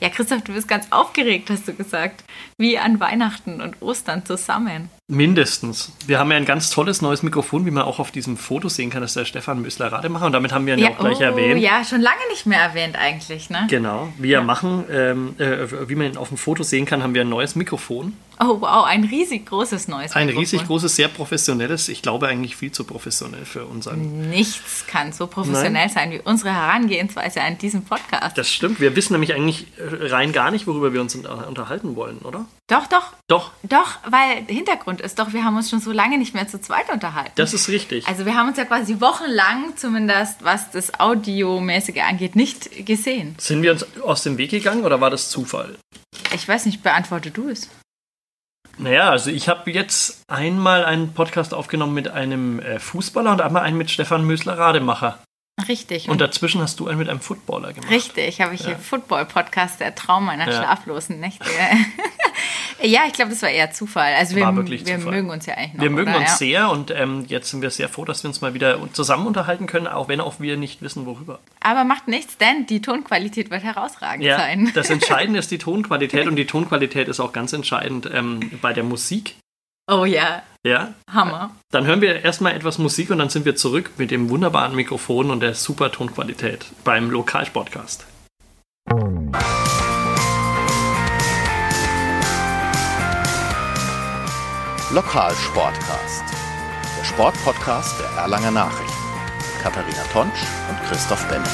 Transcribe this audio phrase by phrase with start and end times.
[0.00, 2.24] Ja, Christoph, du bist ganz aufgeregt, hast du gesagt.
[2.56, 4.88] Wie an Weihnachten und Ostern zusammen.
[5.10, 5.90] Mindestens.
[6.06, 8.90] Wir haben ja ein ganz tolles neues Mikrofon, wie man auch auf diesem Foto sehen
[8.90, 10.26] kann, das ist der Stefan Müssler Rademacher.
[10.26, 11.60] Und damit haben wir ihn ja, auch gleich oh, erwähnt.
[11.60, 13.66] Ja, schon lange nicht mehr erwähnt eigentlich, ne?
[13.68, 14.12] Genau.
[14.18, 14.40] Wir ja.
[14.40, 18.12] machen, ähm, äh, wie man auf dem Foto sehen kann, haben wir ein neues Mikrofon.
[18.38, 20.22] Oh, wow, ein riesig großes neues Mikrofon.
[20.22, 21.88] Ein riesig großes, sehr professionelles.
[21.88, 24.30] Ich glaube eigentlich viel zu professionell für unseren.
[24.30, 25.88] Nichts kann so professionell Nein.
[25.90, 28.38] sein wie unsere Herangehensweise an diesem Podcast.
[28.38, 28.80] Das stimmt.
[28.80, 32.46] Wir wissen nämlich eigentlich rein gar nicht, worüber wir uns unterhalten wollen, oder?
[32.70, 33.12] Doch, doch.
[33.26, 33.50] Doch.
[33.64, 36.88] Doch, weil Hintergrund ist doch, wir haben uns schon so lange nicht mehr zu zweit
[36.92, 37.32] unterhalten.
[37.34, 38.06] Das ist richtig.
[38.06, 43.34] Also wir haben uns ja quasi wochenlang, zumindest was das Audiomäßige angeht, nicht gesehen.
[43.38, 45.76] Sind wir uns aus dem Weg gegangen oder war das Zufall?
[46.32, 47.68] Ich weiß nicht, beantworte du es.
[48.78, 53.62] Naja, also ich habe jetzt einmal einen Podcast aufgenommen mit einem äh, Fußballer und einmal
[53.62, 55.18] einen mit Stefan Mösler-Rademacher.
[55.68, 56.08] Richtig.
[56.08, 57.90] Und dazwischen hast du einen mit einem Footballer gemacht.
[57.90, 58.68] Richtig, habe ich ja.
[58.68, 60.58] hier Football-Podcast, der Traum meiner ja.
[60.58, 61.44] schlaflosen Nächte.
[62.82, 64.14] ja, ich glaube, das war eher Zufall.
[64.14, 65.82] Also wir, wir mögen uns ja eigentlich noch.
[65.82, 66.20] Wir mögen oder?
[66.20, 66.36] uns ja.
[66.36, 69.66] sehr und ähm, jetzt sind wir sehr froh, dass wir uns mal wieder zusammen unterhalten
[69.66, 71.38] können, auch wenn auch wir nicht wissen, worüber.
[71.60, 74.70] Aber macht nichts, denn die Tonqualität wird herausragend ja, sein.
[74.74, 78.84] Das Entscheidende ist die Tonqualität und die Tonqualität ist auch ganz entscheidend ähm, bei der
[78.84, 79.36] Musik.
[79.92, 80.42] Oh ja.
[80.62, 80.94] Ja.
[81.12, 81.50] Hammer.
[81.72, 85.32] Dann hören wir erstmal etwas Musik und dann sind wir zurück mit dem wunderbaren Mikrofon
[85.32, 88.06] und der super Tonqualität beim Lokalsportcast.
[94.92, 96.24] Lokalsportcast.
[97.00, 98.92] Der Sportpodcast der Erlanger Nachrichten.
[99.60, 101.50] Katharina Tonsch und Christoph Benisch.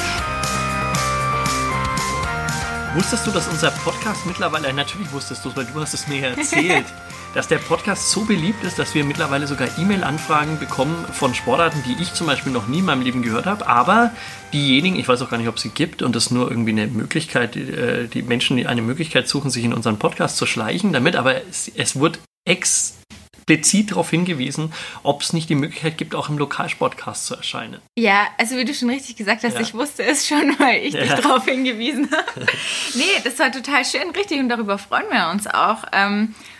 [2.93, 6.27] Wusstest du, dass unser Podcast mittlerweile, natürlich wusstest du es, weil du hast es mir
[6.27, 6.85] erzählt,
[7.33, 12.01] dass der Podcast so beliebt ist, dass wir mittlerweile sogar E-Mail-Anfragen bekommen von Sportarten, die
[12.01, 13.67] ich zum Beispiel noch nie in meinem Leben gehört habe.
[13.67, 14.11] Aber
[14.53, 16.87] diejenigen, ich weiß auch gar nicht, ob es sie gibt und das nur irgendwie eine
[16.87, 21.15] Möglichkeit, äh, die Menschen, die eine Möglichkeit suchen, sich in unseren Podcast zu schleichen damit.
[21.15, 26.37] Aber es, es wird explizit darauf hingewiesen, ob es nicht die Möglichkeit gibt, auch im
[26.37, 27.81] Lokalsportcast zu erscheinen.
[27.97, 29.61] Ja, also wie du schon richtig gesagt hast, ja.
[29.61, 31.01] ich wusste es schon, weil ich ja.
[31.01, 32.47] dich darauf hingewiesen habe.
[32.95, 35.83] nee, das war total schön, richtig, und darüber freuen wir uns auch.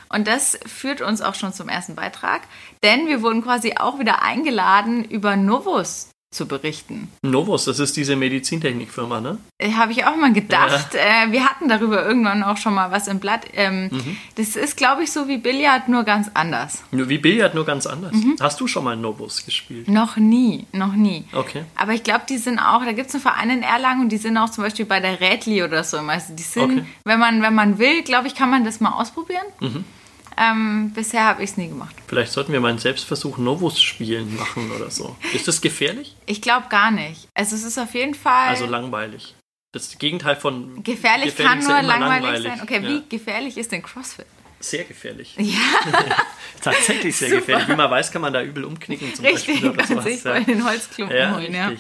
[0.09, 2.41] Und das führt uns auch schon zum ersten Beitrag,
[2.83, 7.09] denn wir wurden quasi auch wieder eingeladen, über Novus zu berichten.
[7.21, 9.37] Novus, das ist diese Medizintechnikfirma, ne?
[9.57, 10.93] Äh, Habe ich auch mal gedacht.
[10.93, 11.25] Ja.
[11.25, 13.45] Äh, wir hatten darüber irgendwann auch schon mal was im Blatt.
[13.53, 14.17] Ähm, mhm.
[14.35, 16.83] Das ist, glaube ich, so wie Billard, nur ganz anders.
[16.91, 18.13] Wie Billard, nur ganz anders.
[18.13, 18.35] Mhm.
[18.41, 19.87] Hast du schon mal Novus gespielt?
[19.87, 21.25] Noch nie, noch nie.
[21.31, 21.63] Okay.
[21.75, 24.17] Aber ich glaube, die sind auch, da gibt es einen Verein in Erlangen und die
[24.17, 25.97] sind auch zum Beispiel bei der Rädli oder so.
[25.97, 26.85] Also die sind, okay.
[27.05, 29.45] wenn, man, wenn man will, glaube ich, kann man das mal ausprobieren.
[29.61, 29.85] Mhm.
[30.37, 31.95] Ähm, bisher habe ich es nie gemacht.
[32.07, 35.15] Vielleicht sollten wir mal einen Selbstversuch Novus spielen machen oder so.
[35.33, 36.15] Ist das gefährlich?
[36.27, 37.27] Ich glaube gar nicht.
[37.33, 38.49] Also es ist auf jeden Fall.
[38.49, 39.35] Also langweilig.
[39.73, 40.83] Das Gegenteil von.
[40.83, 42.61] Gefährlich, gefährlich kann nur langweilig, langweilig, sein.
[42.61, 42.89] Okay, ja.
[42.89, 44.27] wie gefährlich ist denn CrossFit?
[44.59, 45.35] Sehr gefährlich.
[45.37, 45.59] Ja.
[46.61, 47.41] Tatsächlich sehr Super.
[47.41, 47.67] gefährlich.
[47.69, 49.97] Wie man weiß, kann man da übel umknicken zum richtig, Beispiel.
[49.97, 50.39] Richtig, sich ja.
[50.39, 51.53] den Holzklumpen ja, holen.
[51.53, 51.71] Ja.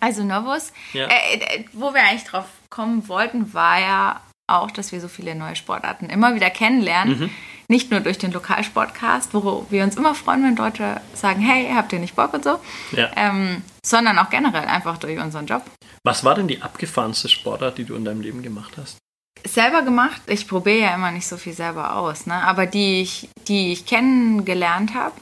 [0.00, 1.06] Also Novus, ja.
[1.06, 5.34] äh, äh, wo wir eigentlich drauf kommen wollten, war ja auch, dass wir so viele
[5.34, 7.18] neue Sportarten immer wieder kennenlernen.
[7.18, 7.30] Mhm.
[7.68, 11.92] Nicht nur durch den Lokalsportcast, wo wir uns immer freuen, wenn Leute sagen, hey, habt
[11.92, 12.58] ihr nicht Bock und so,
[12.92, 13.10] ja.
[13.16, 15.62] ähm, sondern auch generell einfach durch unseren Job.
[16.04, 18.98] Was war denn die abgefahrenste Sportart, die du in deinem Leben gemacht hast?
[19.46, 22.34] Selber gemacht, ich probiere ja immer nicht so viel selber aus, ne?
[22.34, 25.14] aber die ich, die ich kennengelernt habe,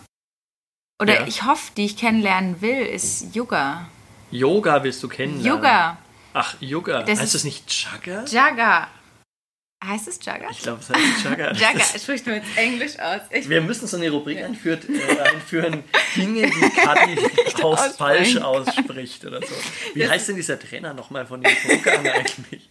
[1.03, 1.27] oder ja.
[1.27, 3.89] ich hoffe, die ich kennenlernen will, ist Yoga.
[4.31, 5.59] Yoga willst du kennenlernen?
[5.59, 5.99] Yoga.
[6.33, 7.03] Ach, Yoga.
[7.03, 8.25] Das heißt das nicht Jagger?
[8.27, 8.89] Jagger.
[9.85, 10.49] Heißt es Jagger?
[10.51, 11.53] Ich glaube, es heißt Jagger.
[11.55, 13.21] Jagger, spricht nur jetzt Englisch aus.
[13.31, 14.47] Ich Wir müssen so eine Rubrik ja.
[14.47, 15.83] einführt, äh, einführen,
[16.15, 17.19] Dinge, die Kadi
[17.63, 19.55] aus falsch ausspricht oder so.
[19.95, 22.71] Wie das heißt denn dieser Trainer nochmal von den Pokalen eigentlich?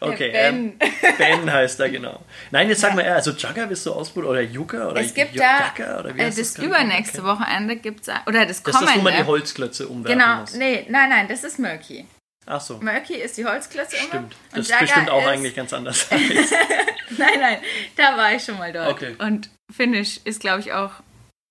[0.00, 0.78] okay, ben.
[0.80, 2.20] Ähm, ben heißt er, genau.
[2.50, 5.38] Nein, jetzt sag mal eher, also Jagger wirst du ausprobieren oder Yucca oder Es gibt
[5.38, 7.28] da, oder wie äh, das, das übernächste okay.
[7.28, 8.86] Wochenende gibt es, oder das kommende.
[8.86, 10.52] Das ist, wo man die Holzklötze umwerfen genau, muss.
[10.52, 12.06] Genau, nee, nein, nein, das ist Murky.
[12.50, 12.78] Ach so.
[12.82, 14.12] Murky ist die Holzklötze Stimmt.
[14.12, 14.28] Immer.
[14.52, 16.06] Das ist bestimmt auch ist eigentlich ganz anders.
[16.10, 17.58] nein, nein,
[17.94, 18.90] da war ich schon mal dort.
[18.90, 19.14] Okay.
[19.18, 20.90] Und Finnish ist, glaube ich, auch.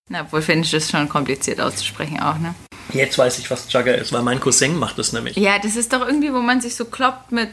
[0.09, 2.53] Na, obwohl Finnish ist schon kompliziert auszusprechen auch, ne?
[2.91, 5.37] Jetzt weiß ich, was Jugger ist, weil mein Cousin macht das nämlich.
[5.37, 7.49] Ja, das ist doch irgendwie, wo man sich so kloppt mit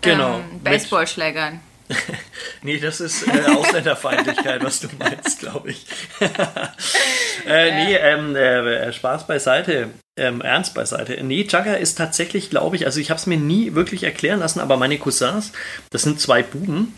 [0.00, 1.60] genau, ähm, Baseballschlägern.
[2.62, 5.86] nee, das ist äh, Ausländerfeindlichkeit, was du meinst, glaube ich.
[7.46, 11.22] äh, nee, ähm, äh, Spaß beiseite, ähm, Ernst beiseite.
[11.22, 14.60] Nee, Jugger ist tatsächlich, glaube ich, also ich habe es mir nie wirklich erklären lassen,
[14.60, 15.52] aber meine Cousins,
[15.90, 16.94] das sind zwei Buben,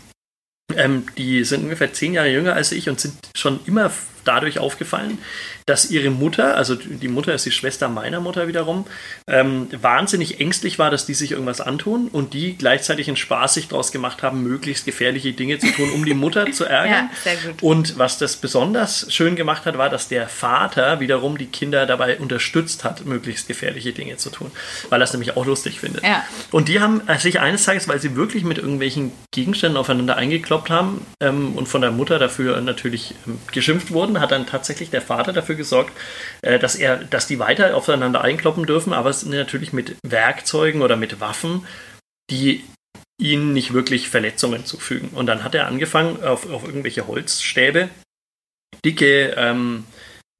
[0.75, 3.91] ähm, die sind ungefähr zehn Jahre jünger als ich und sind schon immer
[4.23, 5.17] dadurch aufgefallen,
[5.65, 8.85] dass ihre Mutter, also die Mutter ist die Schwester meiner Mutter wiederum,
[9.27, 13.67] ähm, wahnsinnig ängstlich war, dass die sich irgendwas antun und die gleichzeitig einen Spaß sich
[13.67, 17.09] daraus gemacht haben, möglichst gefährliche Dinge zu tun, um die Mutter zu ärgern.
[17.25, 17.31] Ja.
[17.61, 22.17] Und was das besonders schön gemacht hat, war, dass der Vater wiederum die Kinder dabei
[22.17, 24.51] unterstützt hat, möglichst gefährliche Dinge zu tun,
[24.89, 26.03] weil er es nämlich auch lustig findet.
[26.03, 26.23] Ja.
[26.51, 31.05] Und die haben sich eines Tages, weil sie wirklich mit irgendwelchen Gegenständen aufeinander eingekloppt haben
[31.19, 35.33] ähm, und von der Mutter dafür natürlich ähm, geschimpft wurden, hat dann tatsächlich der Vater
[35.33, 35.91] dafür gesorgt,
[36.41, 40.95] äh, dass er, dass die weiter aufeinander einkloppen dürfen, aber es natürlich mit Werkzeugen oder
[40.95, 41.65] mit Waffen,
[42.29, 42.63] die
[43.19, 45.09] ihnen nicht wirklich Verletzungen zufügen.
[45.09, 47.89] Und dann hat er angefangen, auf, auf irgendwelche Holzstäbe
[48.83, 49.85] dicke ähm,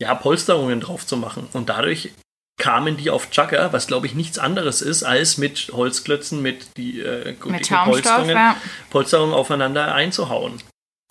[0.02, 1.48] ja, Polsterungen drauf zu machen.
[1.54, 2.12] Und dadurch
[2.60, 7.02] kamen die auf Chugger, was glaube ich nichts anderes ist, als mit Holzklötzen, mit die
[7.02, 8.56] äh, mit Polsterungen, ja.
[8.90, 10.62] Polsterungen aufeinander einzuhauen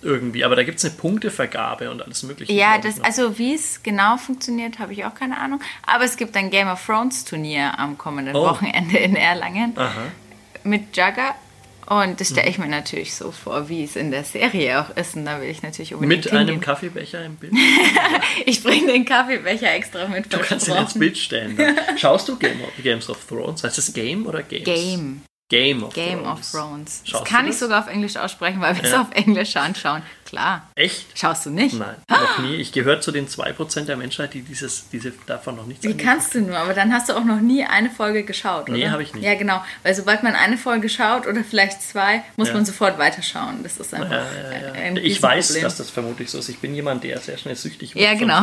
[0.03, 0.45] irgendwie.
[0.45, 2.53] Aber da gibt es eine Punktevergabe und alles Mögliche.
[2.53, 5.61] Ja, das, also wie es genau funktioniert, habe ich auch keine Ahnung.
[5.87, 8.43] Aber es gibt ein Game of Thrones Turnier am kommenden oh.
[8.43, 10.07] Wochenende in Erlangen Aha.
[10.65, 11.35] mit Jugger.
[11.87, 15.17] Und das stelle ich mir natürlich so vor, wie es in der Serie auch ist.
[15.17, 16.49] Und da will ich natürlich unbedingt Mit hingehen.
[16.49, 17.53] einem Kaffeebecher im Bild?
[18.47, 20.33] ich bringe den Kaffeebecher extra mit.
[20.33, 21.59] Du kannst ihn ins Bild stellen.
[21.97, 23.65] Schaust du Game of, Games of Thrones?
[23.65, 24.65] Heißt es Game oder Games?
[24.65, 25.23] Game.
[25.51, 26.39] Game of Game Thrones.
[26.39, 27.03] Of Thrones.
[27.11, 30.03] das kann ich sogar auf Englisch aussprechen, weil wir es auf Englisch anschauen.
[30.25, 30.71] Klar.
[30.77, 31.19] Echt?
[31.19, 31.75] Schaust du nicht?
[31.77, 32.55] Nein, noch nie.
[32.55, 36.37] Ich gehöre zu den 2% der Menschheit, die dieses, diese davon noch nichts Wie kannst
[36.37, 36.57] du nur?
[36.57, 38.79] Aber dann hast du auch noch nie eine Folge geschaut, oder?
[38.79, 39.25] Nee, habe ich nicht.
[39.25, 39.61] Ja, genau.
[39.83, 42.55] Weil sobald man eine Folge schaut oder vielleicht zwei, muss ja.
[42.55, 43.65] man sofort weiterschauen.
[43.65, 44.27] Das ist einfach ja,
[44.67, 45.65] ja, ein Ich weiß, Problem.
[45.65, 46.49] dass das vermutlich so ist.
[46.49, 48.05] Ich bin jemand, der sehr schnell süchtig wird.
[48.05, 48.43] Ja, genau.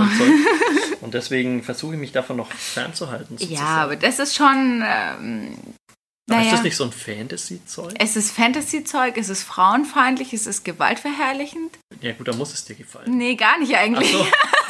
[0.99, 3.37] Und deswegen versuche ich mich davon noch fernzuhalten.
[3.37, 3.65] Sozusagen.
[3.65, 4.83] Ja, aber das ist schon...
[4.85, 5.55] Ähm,
[6.27, 7.93] naja, ist das nicht so ein Fantasy-Zeug?
[7.99, 11.79] Es ist Fantasy-Zeug, es ist frauenfeindlich, es ist gewaltverherrlichend.
[12.01, 13.17] Ja gut, dann muss es dir gefallen.
[13.17, 14.13] Nee, gar nicht eigentlich.
[14.13, 14.27] Ach so.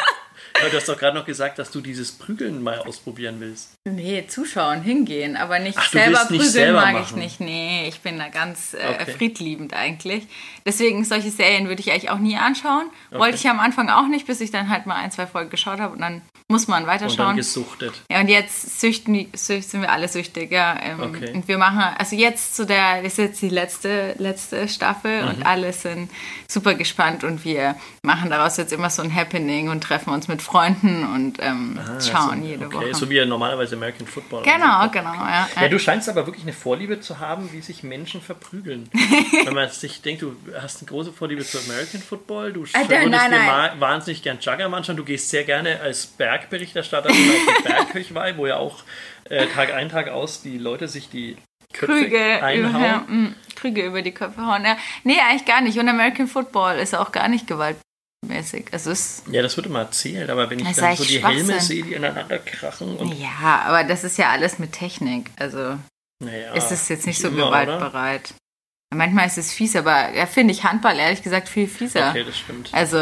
[0.62, 3.74] Ja, du hast doch gerade noch gesagt, dass du dieses Prügeln mal ausprobieren willst.
[3.86, 7.06] Nee, zuschauen, hingehen, aber nicht Ach, selber prügeln nicht selber mag machen.
[7.06, 7.40] ich nicht.
[7.40, 9.12] Nee, ich bin da ganz äh, okay.
[9.12, 10.28] friedliebend eigentlich.
[10.66, 12.90] Deswegen solche Serien würde ich eigentlich auch nie anschauen.
[13.12, 13.20] Okay.
[13.20, 15.80] Wollte ich am Anfang auch nicht, bis ich dann halt mal ein, zwei Folgen geschaut
[15.80, 17.20] habe und dann muss man weiterschauen.
[17.20, 17.94] Und dann gesuchtet.
[18.10, 20.80] Ja, und jetzt süchten, sind wir alle süchtig, ja.
[20.82, 21.34] Ähm, okay.
[21.34, 25.30] Und wir machen, also jetzt zu der, das ist jetzt die letzte, letzte Staffel mhm.
[25.30, 26.10] und alle sind
[26.48, 30.42] super gespannt und wir machen daraus jetzt immer so ein Happening und treffen uns mit
[30.42, 32.76] Freunden und ähm, ah, schauen so, jede okay.
[32.78, 32.96] Woche.
[32.96, 34.44] So wie normalerweise American Football.
[34.44, 35.50] Genau, genau, ja.
[35.60, 38.90] Ja, du scheinst aber wirklich eine Vorliebe zu haben, wie sich Menschen verprügeln.
[39.44, 43.10] Wenn man sich denkt, du hast eine große Vorliebe zu American Football, du äh, würdest
[43.10, 46.06] nein, dir wahnsinnig gern Jugger anschauen, du gehst sehr gerne als
[46.40, 48.84] Bergberichterstatter auf die Bergkirchweih, wo ja auch
[49.30, 51.38] äh, Tag ein, Tag aus die Leute sich die
[51.74, 52.84] Köpfe Krüge einhauen.
[52.84, 54.64] Über, mm, Krüge über die Köpfe hauen.
[54.64, 54.78] Ja.
[55.04, 55.78] Nee, eigentlich gar nicht.
[55.78, 57.78] Und American Football ist auch gar nicht Gewalt
[58.26, 58.68] mäßig.
[58.72, 61.84] Also es ja, das wird immer erzählt, aber wenn ich dann so die Helme sehe,
[61.84, 62.98] die ineinander krachen.
[63.20, 65.30] Ja, aber das ist ja alles mit Technik.
[65.38, 65.78] Also
[66.24, 68.32] naja, ist es jetzt nicht so immer, gewaltbereit.
[68.32, 68.98] Oder?
[68.98, 72.10] Manchmal ist es fies, aber ja, finde ich Handball ehrlich gesagt viel fieser.
[72.10, 72.70] Okay, das stimmt.
[72.74, 72.98] Also.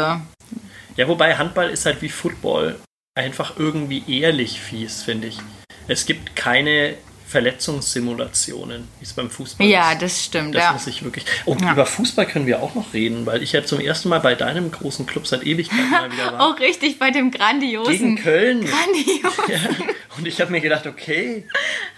[0.96, 2.80] Ja, wobei Handball ist halt wie Football
[3.16, 5.38] einfach irgendwie ehrlich fies, finde ich.
[5.88, 6.94] Es gibt keine
[7.26, 9.94] Verletzungssimulationen, wie es beim Fußball ja, ist.
[9.94, 10.54] Ja, das stimmt.
[10.54, 10.72] Das ja.
[10.72, 11.24] muss ich wirklich.
[11.44, 11.72] Und ja.
[11.72, 14.70] über Fußball können wir auch noch reden, weil ich ja zum ersten Mal bei deinem
[14.70, 16.40] großen Club seit Ewigkeiten mal wieder war.
[16.48, 17.92] Auch richtig bei dem grandiosen.
[17.92, 18.64] Gegen Köln.
[18.64, 19.34] Grandios.
[19.48, 19.58] Ja.
[20.16, 21.44] Und ich habe mir gedacht, okay,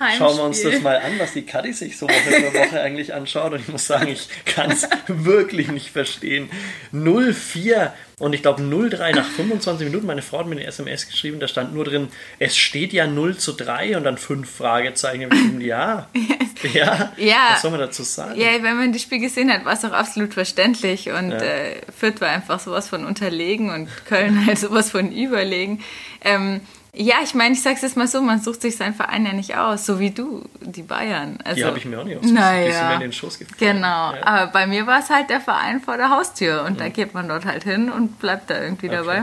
[0.00, 0.18] Heimspiel.
[0.18, 3.12] schauen wir uns das mal an, was die Kaddi sich so Woche für Woche eigentlich
[3.12, 3.52] anschaut.
[3.52, 6.50] Und ich muss sagen, ich kann es wirklich nicht verstehen.
[6.92, 10.06] 0-4 und ich glaube 0-3 nach 25 Minuten.
[10.06, 12.08] Meine Frau hat mir eine SMS geschrieben, da stand nur drin,
[12.38, 15.60] es steht ja 0 zu 3 und dann fünf Fragezeichen.
[15.60, 16.08] Ja,
[16.74, 18.38] ja, ja, was soll man dazu sagen?
[18.40, 21.10] Ja, wenn man das Spiel gesehen hat, war es auch absolut verständlich.
[21.10, 21.38] Und ja.
[21.38, 25.82] äh, Fürth war einfach sowas von unterlegen und Köln halt sowas von überlegen.
[26.22, 26.60] Ähm,
[26.94, 29.56] ja, ich meine, ich sag's jetzt mal so, man sucht sich seinen Verein ja nicht
[29.56, 31.38] aus, so wie du, die Bayern.
[31.44, 33.38] Also, die habe ich mir auch nicht ausgesucht, naja, die sind mir in den Schoß
[33.38, 33.58] gefallen.
[33.58, 34.26] Genau, ja.
[34.26, 36.78] aber bei mir war es halt der Verein vor der Haustür und mhm.
[36.78, 38.96] da geht man dort halt hin und bleibt da irgendwie okay.
[38.96, 39.22] dabei.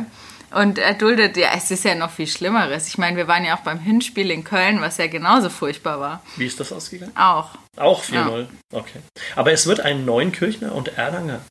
[0.52, 2.88] Und erduldet, ja, es ist ja noch viel Schlimmeres.
[2.88, 6.24] Ich meine, wir waren ja auch beim Hinspiel in Köln, was ja genauso furchtbar war.
[6.38, 7.12] Wie ist das ausgegangen?
[7.18, 7.50] Auch.
[7.76, 8.48] Auch 4-0, ja.
[8.72, 9.00] okay.
[9.36, 11.42] Aber es wird ein Neunkirchner und Erlanger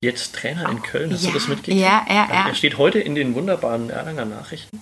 [0.00, 1.12] jetzt Trainer in Köln.
[1.12, 1.80] Hast ja, du das mitgekriegt?
[1.80, 2.48] Ja, ja, ja.
[2.48, 4.80] Er steht heute in den wunderbaren Erlanger Nachrichten.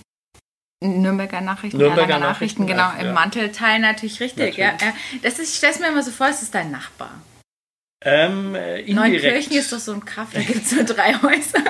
[0.81, 3.09] Nürnberger Nachrichten, Nürnberger Nachrichten, Nachrichten, genau, ja.
[3.09, 4.59] im Mantelteil natürlich richtig.
[4.59, 4.59] Natürlich.
[4.59, 4.95] Ja, ja.
[5.23, 7.11] Das ist, ich stelle es mir immer so vor, es ist dein Nachbar.
[8.05, 11.65] Ähm, äh, Neunkirchen ist doch so ein Kaff, da gibt es nur drei Häuser.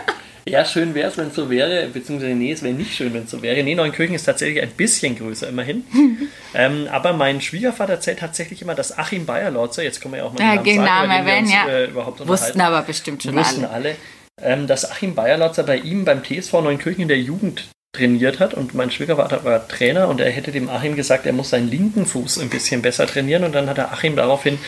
[0.49, 3.25] Ja, schön wäre es, wenn es so wäre, beziehungsweise nee, es wäre nicht schön, wenn
[3.25, 3.63] es so wäre.
[3.65, 5.85] Nee, Neunkirchen ist tatsächlich ein bisschen größer, immerhin.
[6.55, 10.33] ähm, aber mein Schwiegervater erzählt tatsächlich immer, dass Achim Bayerlotzer, jetzt kommen wir ja auch
[10.33, 11.67] mal ja, den Namen sagen, erwähnen, ja.
[11.69, 13.73] Äh, überhaupt Wussten aber bestimmt schon Wussten alle.
[13.73, 13.97] alle
[14.41, 18.75] ähm, dass Achim Bayerlotzer bei ihm beim TSV Neunkirchen in der Jugend trainiert hat und
[18.75, 22.39] mein Schwiegervater war Trainer und er hätte dem Achim gesagt, er muss seinen linken Fuß
[22.39, 24.59] ein bisschen besser trainieren und dann hat der Achim daraufhin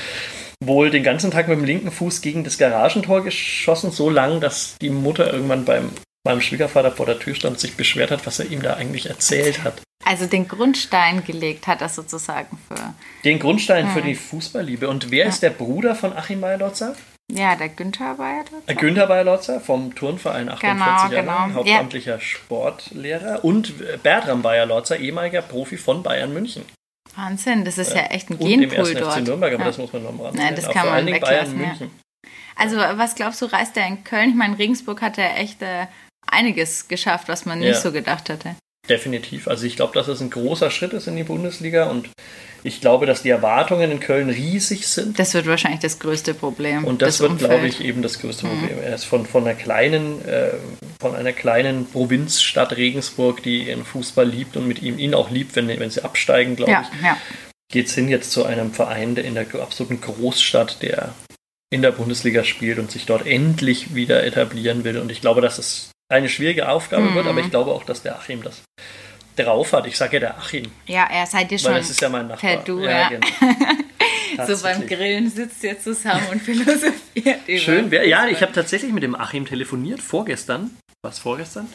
[0.60, 4.76] wohl den ganzen Tag mit dem linken Fuß gegen das Garagentor geschossen, so lang, dass
[4.80, 5.90] die Mutter irgendwann beim
[6.24, 9.06] meinem Schwiegervater vor der Tür stand und sich beschwert hat, was er ihm da eigentlich
[9.06, 9.80] erzählt hat.
[10.04, 12.94] Also den Grundstein gelegt hat er sozusagen für.
[13.24, 13.92] Den Grundstein hm.
[13.94, 14.88] für die Fußballliebe.
[14.88, 15.28] Und wer ja.
[15.28, 16.96] ist der Bruder von Achim Bayerlotzer?
[17.30, 18.74] Ja, der Günther Bayerlotzer.
[18.74, 21.54] Günther Bayerlotzer vom Turnverein 48 genau, Jahre, genau.
[21.54, 22.20] hauptamtlicher ja.
[22.20, 23.44] Sportlehrer.
[23.44, 26.64] Und Bertram Bayerlotzer, ehemaliger Profi von Bayern München.
[27.14, 29.14] Wahnsinn, das ist ja echt ein und Genpool dort.
[29.14, 29.68] FC Nürnberg, aber ja.
[29.68, 31.90] das muss man noch mal Nein, das kann man weglassen, Bayern München.
[32.56, 34.30] Also, was glaubst du, reist er in Köln?
[34.30, 35.86] Ich meine, Regensburg hat er echt äh,
[36.26, 38.56] einiges geschafft, was man nicht so gedacht hätte.
[38.88, 39.48] Definitiv.
[39.48, 42.08] Also ich glaube, dass es ein großer Schritt ist in die Bundesliga und
[42.64, 45.18] ich glaube, dass die Erwartungen in Köln riesig sind.
[45.18, 46.84] Das wird wahrscheinlich das größte Problem.
[46.84, 47.50] Und das, das wird, Umfeld.
[47.50, 48.50] glaube ich, eben das größte mhm.
[48.50, 48.78] Problem.
[48.82, 50.50] Er ist von, von, einer kleinen, äh,
[51.00, 55.54] von einer kleinen Provinzstadt Regensburg, die ihren Fußball liebt und mit ihm ihn auch liebt,
[55.54, 57.04] wenn, wenn sie absteigen, glaube ja, ich.
[57.04, 57.16] Ja.
[57.70, 61.14] Geht es hin jetzt zu einem Verein der in der absoluten Großstadt, der
[61.70, 64.98] in der Bundesliga spielt und sich dort endlich wieder etablieren will.
[64.98, 67.14] Und ich glaube, dass es eine schwierige Aufgabe mhm.
[67.14, 68.62] wird, aber ich glaube auch, dass der Achim das
[69.36, 69.86] drauf hat.
[69.86, 70.70] Ich sage ja der Achim.
[70.86, 71.72] Ja, er seid ihr schon.
[71.72, 72.50] Weil das ist ja mein Nachbar.
[72.50, 72.90] Per Du, ja.
[72.90, 73.08] ja.
[73.08, 74.46] Genau.
[74.46, 77.40] so beim Grillen sitzt ihr zusammen und philosophiert.
[77.60, 77.90] Schön.
[77.90, 80.76] Ja, ich habe tatsächlich mit dem Achim telefoniert, vorgestern.
[81.02, 81.68] Was vorgestern?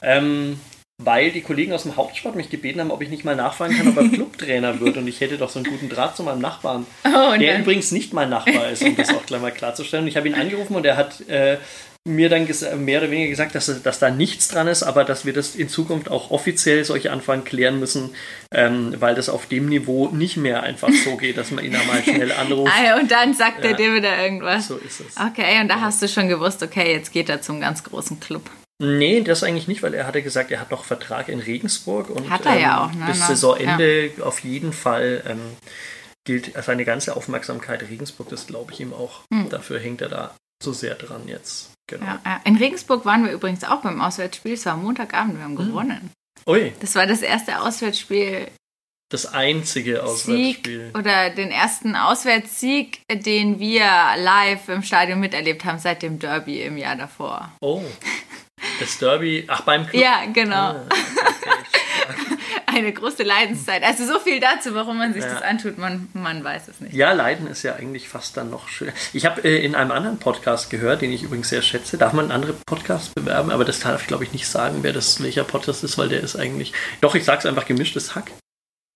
[0.00, 0.58] Ähm,
[0.98, 3.88] weil die Kollegen aus dem Hauptsport mich gebeten haben, ob ich nicht mal nachfragen kann,
[3.88, 6.86] ob er Clubtrainer wird und ich hätte doch so einen guten Draht zu meinem Nachbarn,
[7.04, 10.04] oh, der übrigens nicht mein Nachbar ist, um das auch gleich mal klarzustellen.
[10.04, 11.58] Und ich habe ihn angerufen und er hat äh,
[12.04, 12.48] mir dann
[12.84, 15.68] mehr oder weniger gesagt, dass, dass da nichts dran ist, aber dass wir das in
[15.68, 18.10] Zukunft auch offiziell solche Anfragen klären müssen,
[18.50, 22.02] ähm, weil das auf dem Niveau nicht mehr einfach so geht, dass man ihn einmal
[22.02, 22.72] schnell anruft.
[22.74, 24.66] ah, ja, und dann sagt ja, er dir wieder irgendwas.
[24.66, 25.16] So ist es.
[25.16, 28.50] Okay, und da hast du schon gewusst, okay, jetzt geht er zum ganz großen Club.
[28.82, 32.30] Nee, das eigentlich nicht, weil er hatte gesagt, er hat noch Vertrag in Regensburg und
[32.30, 33.06] hat er ja ähm, auch, ne?
[33.06, 34.24] bis Saisonende ja.
[34.24, 35.56] auf jeden Fall ähm,
[36.24, 37.88] gilt seine ganze Aufmerksamkeit.
[37.88, 39.20] Regensburg, das glaube ich ihm auch.
[39.32, 39.50] Hm.
[39.50, 41.71] Dafür hängt er da so sehr dran jetzt.
[41.88, 42.04] Genau.
[42.24, 44.54] Ja, in Regensburg waren wir übrigens auch beim Auswärtsspiel.
[44.54, 45.66] Es war Montagabend, wir haben hm.
[45.66, 46.10] gewonnen.
[46.46, 46.72] Ui.
[46.80, 48.48] Das war das erste Auswärtsspiel.
[49.10, 50.86] Das einzige Auswärtsspiel.
[50.86, 53.84] Sieg oder den ersten Auswärtssieg, den wir
[54.16, 57.52] live im Stadion miterlebt haben seit dem Derby im Jahr davor.
[57.60, 57.82] Oh.
[58.78, 60.00] Das Derby, ach beim Club?
[60.00, 60.54] Ja, genau.
[60.54, 61.61] Ah, okay.
[62.74, 63.82] Eine große Leidenszeit.
[63.82, 65.34] Also so viel dazu, warum man sich ja.
[65.34, 66.94] das antut, man, man weiß es nicht.
[66.94, 68.92] Ja, Leiden ist ja eigentlich fast dann noch schön.
[69.12, 71.98] Ich habe äh, in einem anderen Podcast gehört, den ich übrigens sehr schätze.
[71.98, 73.50] Darf man einen anderen Podcast bewerben?
[73.50, 76.20] Aber das darf ich, glaube ich, nicht sagen, wer das, welcher Podcast ist, weil der
[76.20, 76.72] ist eigentlich.
[77.00, 78.30] Doch, ich sage es einfach gemischtes Hack.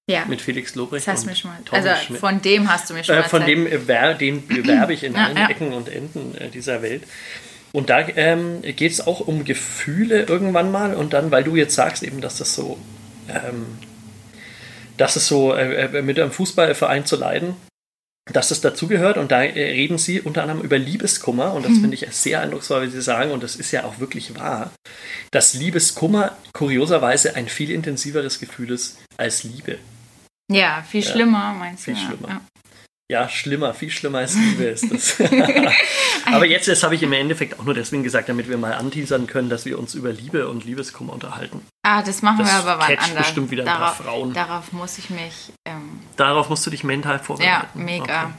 [0.09, 0.25] Ja.
[0.27, 1.07] Mit Felix Lobrecht.
[1.07, 1.59] Das hast du mir schon mal.
[1.73, 2.21] Also Schmidt.
[2.21, 3.29] von dem hast du mir schon äh, mal.
[3.29, 5.49] Von dem, äh, den bewerbe ich in ja, allen ja.
[5.49, 7.03] Ecken und Enden äh, dieser Welt.
[7.73, 11.75] Und da ähm, geht es auch um Gefühle irgendwann mal und dann, weil du jetzt
[11.75, 12.79] sagst eben, dass das so,
[13.29, 13.67] ähm,
[14.97, 17.55] dass es so äh, äh mit einem Fußballverein zu leiden,
[18.33, 21.81] dass das dazugehört und da äh, reden sie unter anderem über Liebeskummer und das mhm.
[21.83, 24.73] finde ich sehr eindrucksvoll, wie sie sagen und das ist ja auch wirklich wahr,
[25.31, 29.79] dass Liebeskummer kurioserweise ein viel intensiveres Gefühl ist als Liebe.
[30.51, 31.95] Ja, viel schlimmer, meinst du?
[31.95, 32.29] Viel schlimmer.
[32.29, 32.41] Ja.
[33.09, 35.21] Ja, schlimmer, viel schlimmer als Liebe ist das.
[36.27, 39.29] Aber jetzt, das habe ich im Endeffekt auch nur deswegen gesagt, damit wir mal anteasern
[39.29, 41.65] können, dass wir uns über Liebe und Liebeskummer unterhalten.
[41.85, 43.19] Ah, das machen das wir aber wann anders.
[43.19, 44.33] bestimmt wieder darauf, ein paar Frauen.
[44.33, 45.53] Darauf muss ich mich...
[45.65, 47.69] Ähm, darauf musst du dich mental vorbereiten.
[47.79, 48.25] Ja, mega.
[48.25, 48.33] Okay.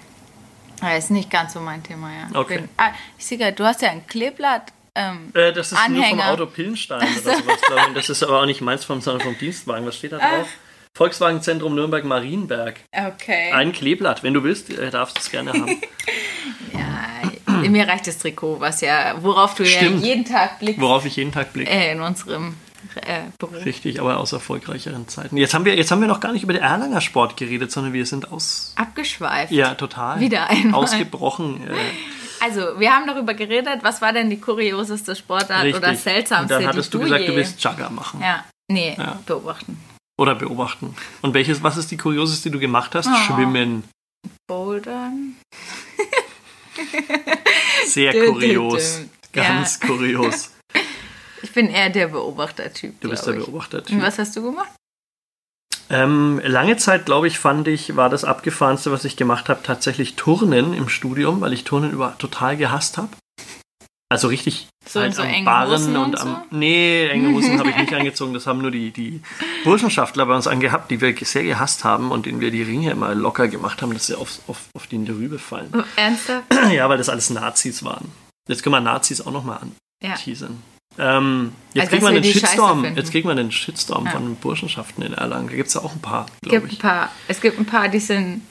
[0.82, 2.40] Das ist nicht ganz so mein Thema, ja.
[2.40, 2.58] Okay.
[2.58, 6.16] Bin, ah, ich sehe gerade, du hast ja ein Kleeblatt ähm, äh, das ist Anhänger.
[6.16, 7.94] nur vom Auto Pillenstein oder sowas, glaube ich.
[7.94, 9.86] Das ist aber auch nicht meins, sondern vom Dienstwagen.
[9.86, 10.48] Was steht da drauf?
[10.98, 12.80] Volkswagen-Zentrum Nürnberg-Marienberg.
[12.92, 13.52] Okay.
[13.54, 15.80] Ein Kleeblatt, wenn du willst, äh, darfst du es gerne haben.
[16.74, 20.02] ja, mir reicht das Trikot, was ja, worauf du Stimmt.
[20.02, 20.82] ja jeden Tag blickst.
[20.82, 21.70] Worauf ich jeden Tag blicke.
[21.70, 22.56] Äh, in unserem
[22.96, 23.64] äh, Beruf.
[23.64, 25.38] Richtig, aber aus erfolgreicheren Zeiten.
[25.38, 27.94] Jetzt haben, wir, jetzt haben wir noch gar nicht über den Erlanger Sport geredet, sondern
[27.94, 28.74] wir sind aus...
[28.76, 29.52] Abgeschweift.
[29.52, 30.20] Ja, total.
[30.20, 30.82] Wieder einmal.
[30.82, 31.68] Ausgebrochen.
[31.68, 31.74] Äh,
[32.44, 35.84] also, wir haben darüber geredet, was war denn die kurioseste Sportart Richtig.
[35.84, 37.28] oder seltsamste, Und dann hattest du gesagt, je...
[37.28, 38.20] du willst Jugger machen.
[38.20, 39.20] Ja, nee, ja.
[39.28, 39.80] beobachten.
[40.18, 40.96] Oder beobachten.
[41.22, 43.08] Und welches, was ist die kurioseste, die du gemacht hast?
[43.08, 43.16] Oh.
[43.16, 43.84] Schwimmen.
[44.48, 45.36] Bouldern.
[47.86, 49.02] Sehr kurios.
[49.32, 49.88] Ganz ja.
[49.88, 50.52] kurios.
[51.44, 53.00] Ich bin eher der Beobachtertyp.
[53.00, 53.96] Du bist der Beobachtertyp.
[53.96, 54.72] Und was hast du gemacht?
[55.90, 60.16] Ähm, lange Zeit, glaube ich, fand ich, war das abgefahrenste, was ich gemacht habe, tatsächlich
[60.16, 63.10] Turnen im Studium, weil ich Turnen über total gehasst habe.
[64.10, 66.28] Also richtig so, halt so am Barren und, und am.
[66.28, 66.58] So?
[66.58, 68.34] Nee, enge Hosen habe ich nicht angezogen.
[68.34, 69.22] Das haben nur die, die
[69.66, 73.14] Burschenschaftler bei uns angehabt, die wir sehr gehasst haben und denen wir die Ringe immer
[73.14, 75.72] locker gemacht haben, dass sie auf, auf, auf die Rübe fallen.
[75.74, 76.46] Oh, ernsthaft?
[76.72, 78.12] Ja, weil das alles Nazis waren.
[78.48, 80.14] Jetzt können wir Nazis auch nochmal an, ja.
[80.16, 80.62] teasern.
[80.98, 84.12] Ähm, jetzt, also, kriegt man einen Shitstorm, jetzt kriegt man einen Shitstorm ja.
[84.12, 85.50] von Burschenschaften in Erlangen.
[85.50, 86.74] Da gibt es ja auch ein paar, glaube ich.
[86.74, 88.42] Ein paar, es gibt ein paar, die sind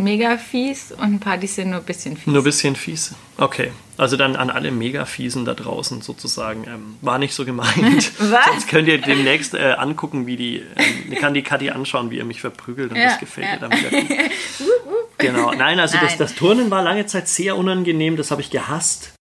[0.00, 2.26] mega fies und ein paar, die sind nur ein bisschen fies.
[2.26, 3.14] Nur ein bisschen fies.
[3.36, 3.72] Okay.
[3.96, 6.64] Also dann an alle mega fiesen da draußen sozusagen.
[6.64, 8.12] Ähm, war nicht so gemeint.
[8.18, 8.44] Was?
[8.46, 10.64] Sonst könnt ihr demnächst äh, angucken, wie die.
[10.76, 13.54] Ähm, kann die Kathi anschauen, wie ihr mich verprügelt und ja, das gefällt ja.
[13.54, 13.90] ihr dann wieder.
[15.18, 15.52] genau.
[15.52, 16.06] Nein, also Nein.
[16.06, 19.12] Das, das Turnen war lange Zeit sehr unangenehm, das habe ich gehasst.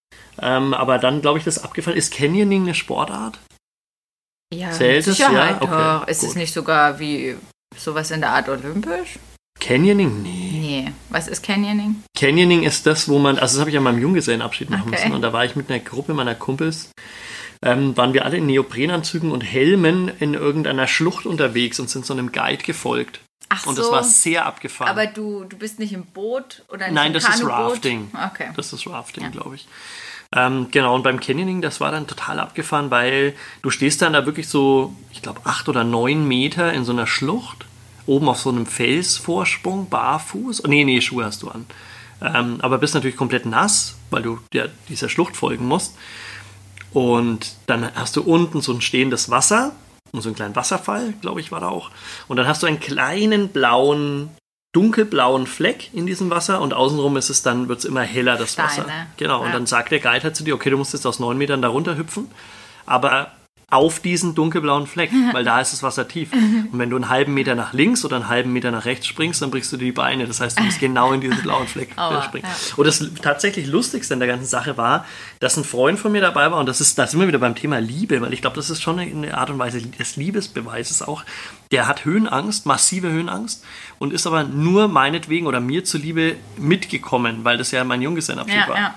[0.41, 1.97] Ähm, aber dann, glaube ich, das abgefallen.
[1.97, 3.39] Ist Canyoning eine Sportart?
[4.51, 5.61] Ja, Zählt Sicherheit.
[5.61, 6.01] Es, ja?
[6.01, 6.29] Okay, ist gut.
[6.29, 7.35] es nicht sogar wie
[7.77, 9.19] sowas in der Art olympisch?
[9.63, 10.23] Canyoning?
[10.23, 10.49] Nee.
[10.51, 10.91] Nee.
[11.09, 12.03] Was ist Canyoning?
[12.17, 15.03] Canyoning ist das, wo man, also das habe ich an meinem Junggesellenabschied machen okay.
[15.03, 15.13] müssen.
[15.13, 16.91] Und da war ich mit einer Gruppe meiner Kumpels,
[17.61, 22.13] ähm, waren wir alle in Neoprenanzügen und Helmen in irgendeiner Schlucht unterwegs und sind so
[22.13, 23.21] einem Guide gefolgt.
[23.47, 24.89] Ach und das war sehr abgefahren.
[24.89, 28.11] Aber du, du bist nicht im Boot oder nicht Nein, das ist Rafting.
[28.31, 28.49] Okay.
[28.57, 29.29] Das ist Rafting, ja.
[29.29, 29.67] glaube ich.
[30.35, 34.25] Ähm, genau, und beim Canyoning, das war dann total abgefahren, weil du stehst dann da
[34.25, 37.65] wirklich so, ich glaube, acht oder neun Meter in so einer Schlucht
[38.05, 40.63] oben auf so einem Felsvorsprung, barfuß.
[40.65, 41.65] Oh, nee, nee, Schuhe hast du an.
[42.21, 45.95] Ähm, aber bist natürlich komplett nass, weil du ja, dieser Schlucht folgen musst.
[46.93, 49.73] Und dann hast du unten so ein stehendes Wasser
[50.11, 51.89] und so einen kleinen Wasserfall, glaube ich, war da auch.
[52.27, 54.29] Und dann hast du einen kleinen blauen,
[54.73, 58.53] dunkelblauen Fleck in diesem Wasser und außenrum ist es dann, wird es immer heller, das
[58.53, 58.69] Steine.
[58.69, 58.85] Wasser.
[59.17, 59.39] Genau.
[59.39, 59.47] Ja.
[59.47, 61.61] Und dann sagt der Guide halt zu dir, okay, du musst jetzt aus neun Metern
[61.61, 62.29] da runter hüpfen.
[62.85, 63.31] Aber
[63.69, 66.31] auf diesen dunkelblauen Fleck, weil da ist das Wasser tief.
[66.33, 69.41] Und wenn du einen halben Meter nach links oder einen halben Meter nach rechts springst,
[69.41, 70.27] dann brichst du dir die Beine.
[70.27, 72.47] Das heißt, du musst genau in diesen blauen Fleck Aua, springen.
[72.47, 72.75] Ja.
[72.77, 75.05] Und das tatsächlich Lustigste an der ganzen Sache war,
[75.39, 77.55] dass ein Freund von mir dabei war und das ist, da sind wir wieder beim
[77.55, 81.23] Thema Liebe, weil ich glaube, das ist schon eine Art und Weise des Liebesbeweises auch.
[81.73, 83.65] Der hat Höhenangst, massive Höhenangst
[83.97, 88.67] und ist aber nur meinetwegen oder mir zuliebe mitgekommen, weil das ja mein Junggesellenabschied ja,
[88.67, 88.77] war.
[88.77, 88.95] Ja.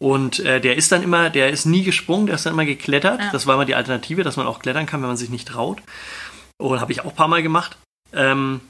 [0.00, 3.20] Und äh, der ist dann immer, der ist nie gesprungen, der ist dann immer geklettert.
[3.20, 3.30] Ja.
[3.30, 5.78] Das war immer die Alternative, dass man auch klettern kann, wenn man sich nicht traut.
[6.58, 7.78] Und habe ich auch ein paar Mal gemacht.
[8.12, 8.60] Ähm,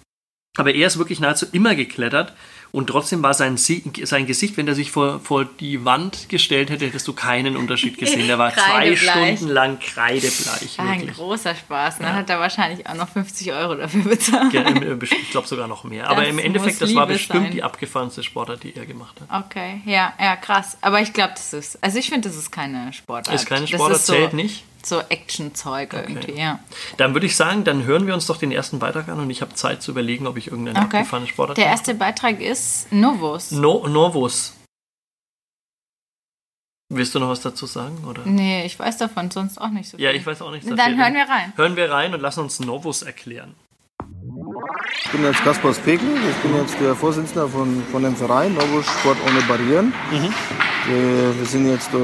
[0.58, 2.34] aber er ist wirklich nahezu immer geklettert
[2.76, 6.84] und trotzdem war sein, sein Gesicht, wenn er sich vor, vor die Wand gestellt hätte,
[6.84, 8.26] hättest du keinen Unterschied gesehen.
[8.26, 10.76] Der war zwei Stunden lang kreidebleich.
[10.76, 11.96] War ein großer Spaß.
[12.00, 12.12] Dann ja.
[12.12, 14.52] hat er wahrscheinlich auch noch 50 Euro dafür bezahlt.
[14.52, 14.68] Ja,
[15.00, 16.02] ich glaube sogar noch mehr.
[16.02, 17.52] Das Aber im Endeffekt, das war bestimmt sein.
[17.52, 19.46] die abgefahrenste Sportart, die er gemacht hat.
[19.46, 20.76] Okay, ja, ja, krass.
[20.82, 23.34] Aber ich glaube, das ist, also ich finde, das ist keine Sportart.
[23.34, 24.64] Ist keine Sportart, ist so, zählt nicht?
[24.88, 26.04] So Action-Zeug okay.
[26.08, 26.60] irgendwie, ja.
[26.96, 29.42] Dann würde ich sagen, dann hören wir uns doch den ersten Beitrag an und ich
[29.42, 30.98] habe Zeit zu überlegen, ob ich irgendeine okay.
[30.98, 33.50] abgefahrene Sportart Der erste Beitrag ist Novus.
[33.50, 34.54] No, Novus.
[36.88, 38.04] Willst du noch was dazu sagen?
[38.08, 38.22] Oder?
[38.24, 40.06] Nee, ich weiß davon sonst auch nicht so viel.
[40.06, 40.98] Ja, ich weiß auch nicht so Dann viel.
[40.98, 41.52] hören wir rein.
[41.56, 43.54] Hören wir rein und lassen uns Novus erklären.
[45.04, 48.86] Ich bin jetzt Kaspar Spekel, ich bin jetzt der Vorsitzende von, von dem Verein Novus
[48.86, 49.92] Sport ohne Barrieren.
[50.12, 50.32] Mhm.
[50.88, 51.96] Wir, wir, sind jetzt äh,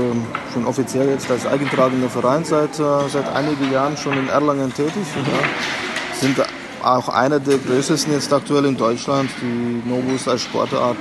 [0.52, 4.92] schon offiziell jetzt als eingetragener Verein seit, äh, seit einigen Jahren schon in Erlangen tätig.
[4.94, 5.32] Mhm.
[5.32, 6.18] Ja.
[6.20, 6.36] Sind
[6.82, 10.96] auch einer der größten jetzt aktuell in Deutschland, die Novus als Sportart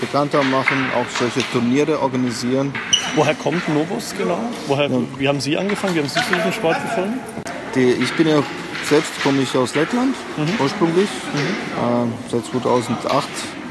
[0.00, 2.72] bekannter machen, auch solche Turniere organisieren.
[3.16, 4.38] Woher kommt Novus genau?
[4.66, 4.98] Woher, ja.
[5.18, 5.94] Wie haben Sie angefangen?
[5.94, 7.18] Wie haben Sie zu diesem Sport gefunden?
[7.74, 8.42] Die, ich bin ja
[8.88, 10.48] selbst komme ich aus Lettland mhm.
[10.60, 11.08] ursprünglich.
[11.34, 12.08] Mhm.
[12.08, 13.28] Äh, seit 2008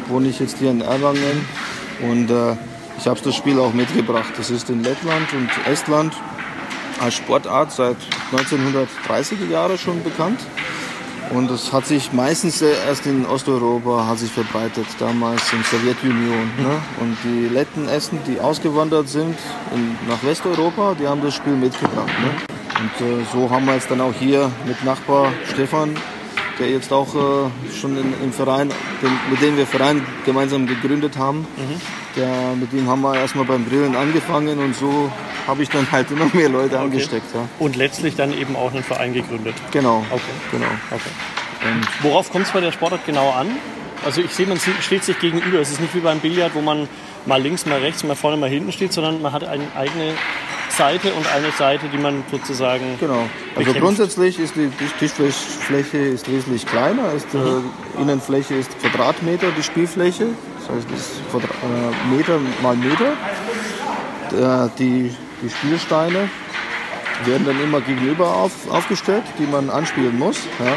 [0.08, 1.48] wohne ich jetzt hier in Erlangen
[2.02, 2.56] und äh,
[2.98, 4.34] ich habe das Spiel auch mitgebracht.
[4.38, 6.14] Das ist in Lettland und Estland
[7.00, 7.98] als Sportart seit
[8.32, 10.40] 1930er Jahren schon bekannt.
[11.32, 16.52] Und das hat sich meistens erst in Osteuropa hat sich verbreitet, damals in Sowjetunion.
[16.58, 16.82] Ne?
[17.00, 19.36] Und die Letten, Esten, die ausgewandert sind
[19.74, 22.12] in, nach Westeuropa, die haben das Spiel mitgebracht.
[22.22, 22.56] Ne?
[22.80, 25.96] Und äh, so haben wir jetzt dann auch hier mit Nachbar Stefan
[26.60, 28.70] der jetzt auch äh, schon in, im Verein,
[29.02, 31.40] den, mit dem wir Verein gemeinsam gegründet haben.
[31.40, 31.82] Mhm.
[32.16, 35.12] Der, mit dem haben wir erstmal beim Brillen angefangen und so
[35.48, 36.86] habe ich dann halt immer mehr Leute okay.
[36.86, 37.34] angesteckt.
[37.34, 37.48] Ja.
[37.60, 39.56] Und letztlich dann eben auch einen Verein gegründet.
[39.72, 40.06] Genau.
[40.10, 40.22] Okay.
[40.52, 40.68] genau.
[40.92, 41.10] Okay.
[41.66, 43.48] Und Worauf kommt es bei der Sportart genau an?
[44.04, 45.60] Also ich sehe, man steht sich gegenüber.
[45.60, 46.88] Es ist nicht wie beim Billard, wo man
[47.26, 50.14] mal links, mal rechts, mal vorne, mal hinten steht, sondern man hat eine eigene
[50.78, 52.98] Seite und eine Seite, die man sozusagen.
[53.00, 53.14] Genau.
[53.14, 53.80] Also bekämpft.
[53.82, 57.12] grundsätzlich ist die Tischfläche ist wesentlich kleiner.
[57.14, 57.72] Ist, äh, mhm.
[57.98, 60.28] äh, Innenfläche ist Quadratmeter die Spielfläche.
[60.60, 64.66] Das heißt, das ist Quadrat, äh, Meter mal Meter.
[64.66, 66.30] Äh, die, die Spielsteine
[67.24, 70.40] werden dann immer gegenüber auf, aufgestellt, die man anspielen muss.
[70.60, 70.74] Ja.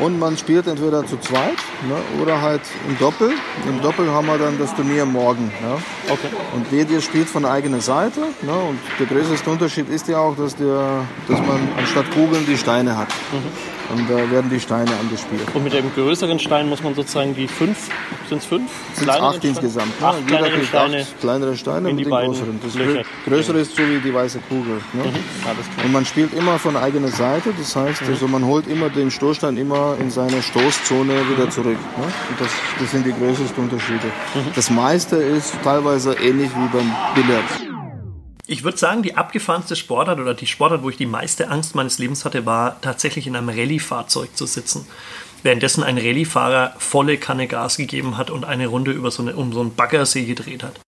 [0.00, 1.58] Und man spielt entweder zu zweit
[1.88, 3.32] ne, oder halt im Doppel.
[3.68, 5.52] Im Doppel haben wir dann das Turnier morgen.
[5.62, 5.74] Ja.
[6.12, 6.28] Okay.
[6.54, 8.20] Und jeder spielt von der eigenen Seite.
[8.42, 12.56] Ne, und der größte Unterschied ist ja auch, dass, der, dass man anstatt Kugeln die
[12.56, 13.08] Steine hat.
[13.32, 13.79] Mhm.
[13.92, 15.42] Und da werden die Steine angespielt.
[15.54, 17.88] Und mit dem größeren Stein muss man sozusagen die fünf,
[18.28, 18.70] sind es fünf?
[18.94, 19.92] Sind acht insgesamt.
[20.02, 22.60] Acht Jeder kleinere kriegt Steine acht kleinere Steine in mit die den größeren.
[22.62, 23.02] Das Löcher.
[23.26, 24.80] größere ist so wie die weiße Kugel.
[24.92, 25.04] Ne?
[25.04, 25.84] Mhm.
[25.84, 29.56] Und man spielt immer von eigener Seite, das heißt, also man holt immer den Stoßstein
[29.56, 31.78] immer in seine Stoßzone wieder zurück.
[31.96, 32.04] Ne?
[32.04, 34.06] Und das, das sind die größten Unterschiede.
[34.54, 37.69] Das meiste ist teilweise ähnlich wie beim Billard.
[38.50, 42.00] Ich würde sagen, die abgefahrenste Sportart oder die Sportart, wo ich die meiste Angst meines
[42.00, 44.88] Lebens hatte, war tatsächlich in einem Rallye-Fahrzeug zu sitzen.
[45.44, 49.52] Währenddessen ein Rallye-Fahrer volle Kanne Gas gegeben hat und eine Runde über so eine, um
[49.52, 50.80] so einen Baggersee gedreht hat.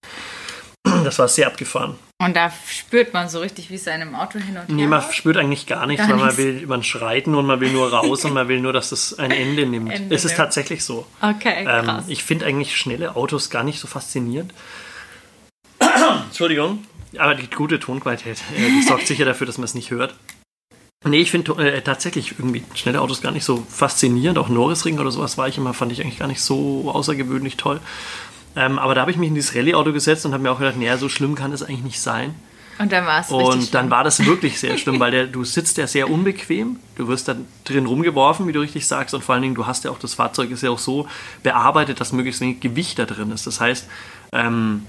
[1.05, 1.95] Das war sehr abgefahren.
[2.21, 5.01] Und da spürt man so richtig, wie es einem Auto hin und her Nee, man
[5.13, 7.93] spürt eigentlich gar nichts, Gar weil man will, man schreit nur und man will nur
[7.93, 9.93] raus und man will nur, dass das ein Ende nimmt.
[9.93, 10.39] Ende es ist nimmt.
[10.39, 11.07] tatsächlich so.
[11.21, 12.05] Okay, Ähm, krass.
[12.09, 14.53] ich finde eigentlich schnelle Autos gar nicht so faszinierend.
[16.27, 16.85] Entschuldigung,
[17.19, 20.15] aber die gute Tonqualität äh, die sorgt sicher dafür, dass man es nicht hört.
[21.05, 24.39] Nee, ich finde äh, tatsächlich irgendwie schnelle Autos gar nicht so faszinierend.
[24.39, 27.81] Auch Norrisring oder sowas war ich immer, fand ich eigentlich gar nicht so außergewöhnlich toll.
[28.55, 30.77] Ähm, aber da habe ich mich in dieses Rallye-Auto gesetzt und habe mir auch gedacht,
[30.77, 32.35] naja, so schlimm kann es eigentlich nicht sein.
[32.79, 35.79] und dann war es Und dann war das wirklich sehr schlimm, weil der, du sitzt
[35.79, 39.43] ja sehr unbequem, du wirst da drin rumgeworfen, wie du richtig sagst, und vor allen
[39.43, 41.09] Dingen, du hast ja auch, das Fahrzeug ist ja auch so
[41.43, 43.47] bearbeitet, dass möglichst wenig Gewicht da drin ist.
[43.47, 43.89] Das heißt,
[44.33, 44.87] ähm,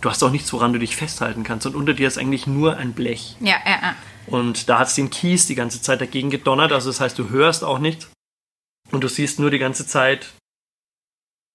[0.00, 1.66] du hast auch nichts, woran du dich festhalten kannst.
[1.66, 3.36] Und unter dir ist eigentlich nur ein Blech.
[3.40, 3.96] Ja, ja, ja.
[4.26, 7.30] Und da hat es den Kies die ganze Zeit dagegen gedonnert, also das heißt, du
[7.30, 8.10] hörst auch nichts.
[8.90, 10.32] Und du siehst nur die ganze Zeit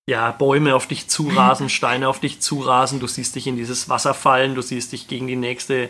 [0.07, 4.13] ja, Bäume auf dich zurasen, Steine auf dich zurasen, du siehst dich in dieses Wasser
[4.13, 5.89] fallen, du siehst dich gegen die nächste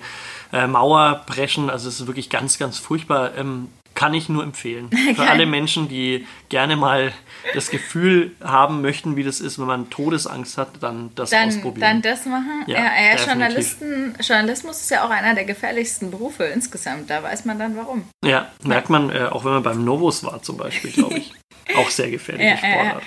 [0.51, 1.69] äh, Mauer preschen.
[1.69, 3.35] Also es ist wirklich ganz, ganz furchtbar.
[3.37, 4.89] Ähm, kann ich nur empfehlen.
[5.15, 7.13] Für alle Menschen, die gerne mal
[7.53, 11.81] das Gefühl haben möchten, wie das ist, wenn man Todesangst hat, dann das Dann, ausprobieren.
[11.81, 12.63] dann das machen.
[12.67, 13.25] Ja, Ja, ja.
[13.25, 17.09] Journalisten, Journalismus ist ja auch einer der gefährlichsten Berufe insgesamt.
[17.09, 18.07] Da weiß man dann warum.
[18.23, 21.33] ja, merkt man, äh, auch wenn man beim Novus war zum Beispiel, glaube ich.
[21.77, 22.57] Auch sehr gefährliche Ja.
[22.57, 23.03] Sportart.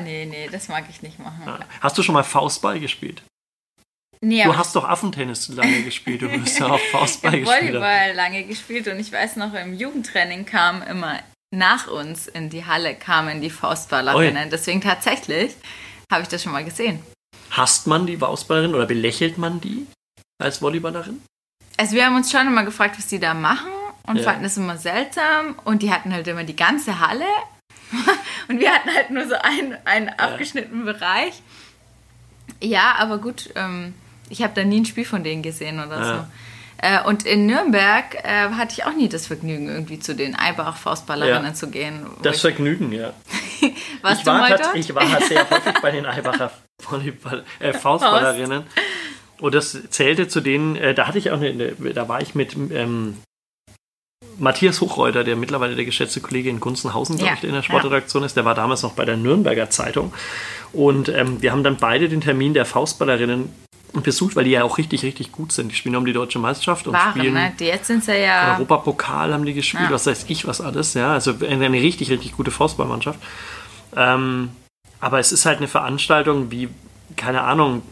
[0.00, 1.42] Oh nee, nee, das mag ich nicht machen.
[1.82, 3.22] Hast du schon mal Faustball gespielt?
[4.22, 7.74] Nee, Du hast doch Affentennis lange gespielt, du bist ja auch ich Faustball habe gespielt.
[7.74, 11.18] Volleyball lange gespielt und ich weiß noch, im Jugendtraining kam immer
[11.50, 14.44] nach uns in die Halle kamen die Faustballerinnen.
[14.44, 14.50] Ui.
[14.50, 15.54] Deswegen tatsächlich
[16.10, 17.00] habe ich das schon mal gesehen.
[17.50, 19.86] Hasst man die Faustballerin oder belächelt man die
[20.38, 21.22] als Volleyballerin?
[21.76, 23.70] Also wir haben uns schon immer gefragt, was die da machen
[24.04, 24.24] und Ja.
[24.24, 27.24] fanden es immer seltsam und die hatten halt immer die ganze Halle
[28.48, 31.32] und wir hatten halt nur so einen, einen abgeschnittenen Bereich.
[32.60, 33.94] Ja, aber gut, ähm,
[34.28, 36.14] ich habe da nie ein Spiel von denen gesehen oder Ja.
[36.18, 36.24] so.
[36.80, 41.46] Äh, und in Nürnberg äh, hatte ich auch nie das Vergnügen, irgendwie zu den Eibach-Faustballerinnen
[41.46, 41.54] Ja.
[41.54, 42.06] zu gehen.
[42.22, 43.12] Das Vergnügen, ja.
[44.02, 44.76] warst ich, du war mal dort?
[44.76, 46.52] ich war sehr häufig bei den Eibacher
[47.58, 48.62] äh, Faustballerinnen.
[49.40, 52.34] Und das zählte zu denen, äh, da hatte ich auch eine, eine da war ich
[52.34, 53.16] mit ähm,
[54.38, 58.36] Matthias Hochreuter, der mittlerweile der geschätzte Kollege in Gunzenhausen, Ja, ich, in der Sportredaktion ist,
[58.36, 60.12] der war damals noch bei der Nürnberger Zeitung.
[60.72, 63.52] Und ähm, wir haben dann beide den Termin der Faustballerinnen
[63.92, 65.70] besucht, weil die ja auch richtig, richtig gut sind.
[65.72, 67.52] Die spielen um die deutsche Meisterschaft und Waren, spielen ne?
[67.58, 68.54] Die jetzt sind sie ja.
[68.54, 69.90] Europapokal haben die gespielt, Ja.
[69.90, 71.12] was weiß ich, was alles, ja.
[71.12, 73.18] Also eine, richtig, richtig gute Faustballmannschaft.
[73.96, 74.50] Ähm,
[75.00, 76.68] aber es ist halt eine Veranstaltung wie,
[77.16, 77.82] keine Ahnung,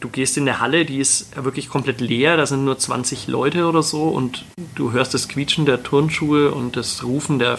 [0.00, 3.66] du gehst in eine Halle, die ist wirklich komplett leer, da sind nur 20 Leute
[3.66, 7.58] oder so und du hörst das Quietschen der Turnschuhe und das Rufen der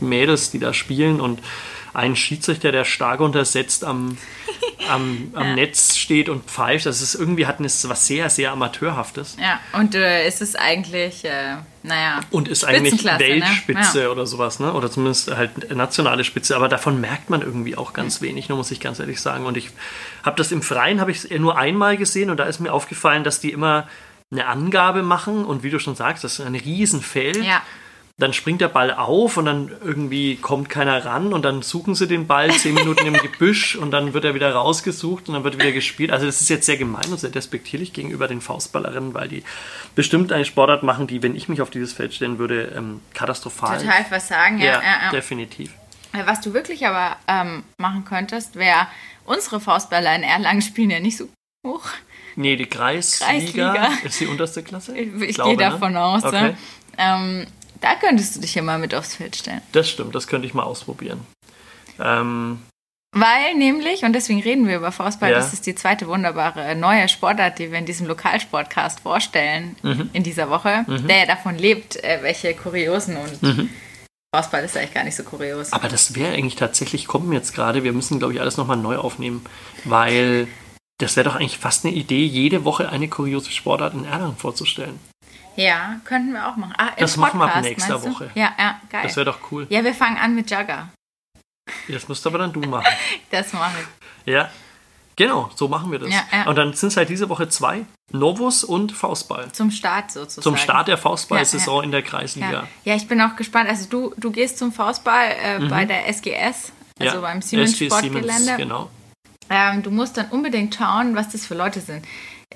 [0.00, 1.40] Mädels, die da spielen und
[1.98, 4.16] ein Schiedsrichter, der stark untersetzt am,
[4.88, 6.86] am, am Netz steht und pfeift.
[6.86, 9.36] Das ist irgendwie hat es was sehr, sehr Amateurhaftes.
[9.40, 12.20] Ja, und äh, es ist eigentlich, äh, naja.
[12.30, 13.18] Und ist eigentlich ne?
[13.18, 14.08] Weltspitze Ja.
[14.10, 14.72] oder sowas, ne?
[14.72, 16.54] Oder zumindest halt nationale Spitze.
[16.54, 19.44] Aber davon merkt man irgendwie auch ganz wenig, ne, muss ich ganz ehrlich sagen.
[19.44, 19.70] Und ich
[20.22, 23.40] habe das im Freien habe ich nur einmal gesehen und da ist mir aufgefallen, dass
[23.40, 23.88] die immer
[24.30, 27.42] eine Angabe machen und wie du schon sagst, das ist ein Riesenfeld.
[27.42, 27.62] Ja.
[28.20, 32.08] Dann springt der Ball auf und dann irgendwie kommt keiner ran und dann suchen sie
[32.08, 35.54] den Ball zehn Minuten im Gebüsch und dann wird er wieder rausgesucht und dann wird
[35.54, 36.10] wieder gespielt.
[36.10, 39.44] Also das ist jetzt sehr gemein und sehr despektierlich gegenüber den Faustballerinnen, weil die
[39.94, 43.78] bestimmt eine Sportart machen, die, wenn ich mich auf dieses Feld stellen würde, ähm, katastrophal.
[43.78, 44.64] Total versagen, ja.
[44.64, 45.10] ja, ja, ja.
[45.12, 45.72] definitiv.
[46.12, 48.88] Äh, Was du wirklich aber ähm, machen könntest, wäre,
[49.26, 51.28] unsere Faustballer in Erlangen spielen ja nicht so
[51.64, 51.86] hoch.
[52.34, 53.88] Nee, die Kreisliga, Kreisliga.
[54.04, 54.96] ist die unterste Klasse?
[54.96, 55.56] Ich, ich gehe ne?
[55.56, 56.24] davon aus.
[56.24, 56.42] Okay.
[56.42, 56.56] Ne?
[56.96, 57.46] Ähm,
[57.80, 59.60] da könntest du dich ja mal mit aufs Feld stellen.
[59.72, 61.20] Das stimmt, das könnte ich mal ausprobieren.
[62.00, 62.60] Ähm,
[63.12, 65.38] Weil nämlich, und deswegen reden wir über Faustball, Ja.
[65.38, 70.10] das ist die zweite wunderbare neue Sportart, die wir in diesem Lokalsportcast vorstellen Mhm.
[70.12, 73.70] in dieser Woche, der ja davon lebt, äh, welche Kuriosen und Mhm.
[74.34, 75.72] Faustball ist eigentlich gar nicht so kurios.
[75.72, 78.98] aber das wäre eigentlich tatsächlich, kommen jetzt gerade, wir müssen, glaube ich, alles nochmal neu
[78.98, 79.42] aufnehmen,
[79.84, 80.46] weil
[80.98, 85.00] das wäre doch eigentlich fast eine Idee, jede Woche eine kuriose Sportart in Erlangen vorzustellen.
[85.58, 86.74] Ja, könnten wir auch machen.
[86.78, 88.30] Ah, das Podcast, machen wir ab nächster Woche.
[88.36, 89.02] Ja, ja, geil.
[89.02, 89.66] Das wäre doch cool.
[89.70, 90.88] Ja, wir fangen an mit Jugger.
[91.88, 92.86] Das musst aber dann du machen.
[93.30, 93.74] das mache
[94.24, 94.32] ich.
[94.32, 94.50] Ja,
[95.16, 96.10] genau, so machen wir das.
[96.10, 96.46] Ja, ja.
[96.46, 99.50] Und dann sind es halt diese Woche zwei, Novus und Faustball.
[99.50, 100.44] Zum Start sozusagen.
[100.44, 102.68] Zum Start der Faustball-Saison ja, in der Kreisliga.
[102.84, 102.94] Ja.
[102.94, 103.68] ich bin auch gespannt.
[103.68, 105.68] Also du, du gehst zum Faustball äh, mhm.
[105.70, 108.32] bei der SGS, also beim Siemens SG Sportgelände.
[108.32, 108.90] Siemens, genau.
[109.50, 112.04] Ähm, du musst dann unbedingt schauen, was das für Leute sind.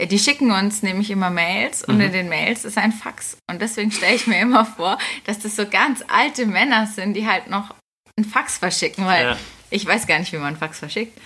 [0.07, 2.03] Die schicken uns nämlich immer Mails und mhm.
[2.03, 3.37] in den Mails ist ein Fax.
[3.49, 7.27] Und deswegen stelle ich mir immer vor, dass das so ganz alte Männer sind, die
[7.27, 7.75] halt noch
[8.17, 9.37] ein Fax verschicken, weil ja.
[9.71, 11.17] ich weiß gar nicht, wie man ein Fax verschickt.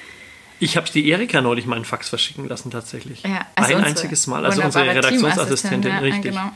[0.58, 3.22] Ich habe die Erika neulich mal einen Fax verschicken lassen, tatsächlich.
[3.22, 4.46] Ja, also ein einziges Mal.
[4.46, 6.32] Also unsere Redaktionsassistentin, ja, richtig.
[6.32, 6.50] Genau.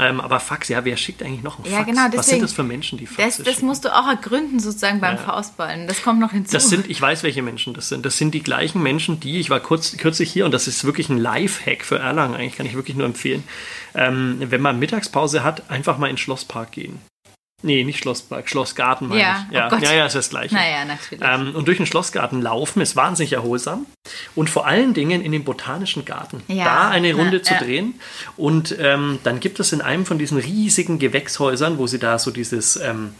[0.00, 1.76] Ähm, aber Fax, ja, wer schickt eigentlich noch einen Fax?
[1.76, 4.06] Ja, genau, deswegen, Was sind das für Menschen, die Fax das, das musst du auch
[4.06, 5.22] ergründen, sozusagen beim ja.
[5.22, 5.86] Faustballen.
[5.86, 6.52] Das kommt noch hinzu.
[6.52, 8.06] Das sind, ich weiß, welche Menschen das sind.
[8.06, 11.10] Das sind die gleichen Menschen, die, ich war kurz, kürzlich hier und das ist wirklich
[11.10, 13.44] ein Live-Hack für Erlangen, eigentlich kann ich wirklich nur empfehlen.
[13.94, 16.98] Ähm, wenn man Mittagspause hat, einfach mal in den Schlosspark gehen.
[17.62, 19.54] Nee, nicht Schlosspark, Schlossgarten meine ja, ich.
[19.54, 20.54] Ja, oh ja, ja, ist das gleiche.
[20.54, 21.24] Naja, natürlich.
[21.24, 23.86] Ähm, und durch den Schlossgarten laufen ist wahnsinnig erholsam.
[24.34, 26.42] Und vor allen Dingen in den botanischen Garten.
[26.48, 27.94] Ja, da eine Runde ja, zu drehen.
[28.36, 32.32] Und ähm, dann gibt es in einem von diesen riesigen Gewächshäusern, wo sie da so
[32.32, 33.14] dieses ähm,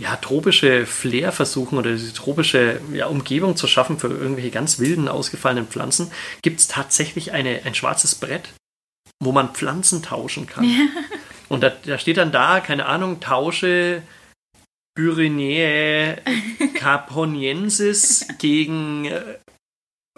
[0.00, 5.08] ja, tropische Flair versuchen oder diese tropische ja, Umgebung zu schaffen für irgendwelche ganz wilden,
[5.08, 6.10] ausgefallenen Pflanzen,
[6.42, 8.48] gibt es tatsächlich eine, ein schwarzes Brett,
[9.22, 10.64] wo man Pflanzen tauschen kann.
[10.64, 10.86] Ja.
[11.50, 14.02] Und da, da steht dann da, keine Ahnung, tausche
[14.94, 16.18] Pyrenäe
[16.74, 19.38] Caponiensis gegen äh,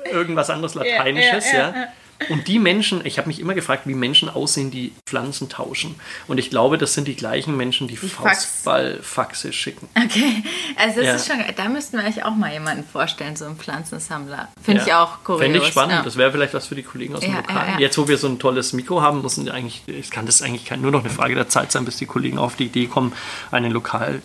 [0.05, 1.59] irgendwas anderes Lateinisches, ja.
[1.59, 1.93] ja, ja.
[2.29, 5.95] Und die Menschen, ich habe mich immer gefragt, wie Menschen aussehen, die Pflanzen tauschen.
[6.27, 9.89] Und ich glaube, das sind die gleichen Menschen, die, die Faustballfaxe schicken.
[9.97, 10.43] Okay,
[10.77, 11.15] also das ja.
[11.15, 14.49] ist schon, da müssten wir eigentlich auch mal jemanden vorstellen, so einen Pflanzensammler.
[14.63, 14.87] Finde ja.
[14.87, 15.43] ich auch kurios.
[15.43, 16.03] Fände ich spannend, ja.
[16.03, 17.81] das wäre vielleicht was für die Kollegen aus dem Lokal.
[17.81, 20.91] Jetzt, wo wir so ein tolles Mikro haben, müssen eigentlich, es kann das eigentlich nur
[20.91, 23.13] noch eine Frage der Zeit sein, bis die Kollegen auf die Idee kommen,
[23.51, 24.23] einen Lokal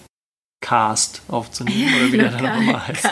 [0.62, 3.06] Cast aufzunehmen oder wie der dann immer heißt.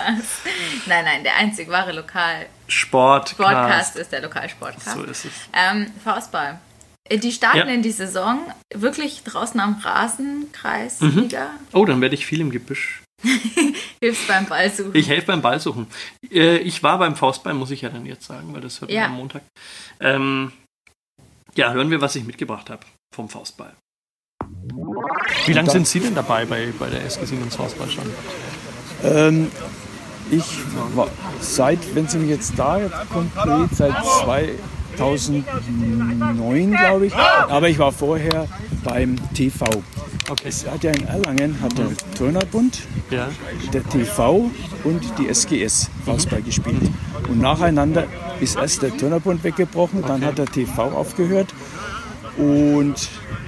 [0.87, 4.97] Nein, nein, der einzig wahre Lokal Sport Sportcast ist der Lokalsportcast.
[4.97, 5.31] So ist es.
[5.53, 6.59] Ähm, Faustball.
[7.07, 7.65] Äh, die starten ja.
[7.65, 8.39] in die Saison
[8.73, 11.29] wirklich draußen am Rasenkreis mhm.
[11.73, 13.03] Oh, dann werde ich viel im Gebüsch.
[14.01, 14.95] Hilfst beim Ballsuchen.
[14.95, 15.87] Ich helfe beim Ballsuchen.
[16.31, 19.05] Äh, ich war beim Faustball, muss ich ja dann jetzt sagen, weil das hört ja.
[19.05, 19.43] am Montag.
[19.99, 20.51] Ähm,
[21.55, 23.73] ja, hören wir, was ich mitgebracht habe vom Faustball.
[25.45, 28.05] Wie lange sind Sie denn dabei bei, bei der SG Siemens Faustball schon?
[29.03, 29.51] Ähm,
[30.31, 30.45] ich
[30.95, 31.07] war
[31.39, 32.79] seit, wenn Sie mich jetzt da
[33.11, 37.15] konkret, seit 2009, glaube ich.
[37.15, 38.47] Aber ich war vorher
[38.83, 39.65] beim TV.
[40.27, 40.47] Okay.
[40.47, 43.29] Es hat ja in Erlangen hat der Turnerbund, ja.
[43.71, 44.49] der TV
[44.83, 46.45] und die SGS Faustball mhm.
[46.45, 46.81] gespielt.
[47.29, 48.05] Und nacheinander
[48.39, 50.07] ist erst der Turnerbund weggebrochen, okay.
[50.07, 51.53] dann hat der TV aufgehört
[52.37, 52.95] und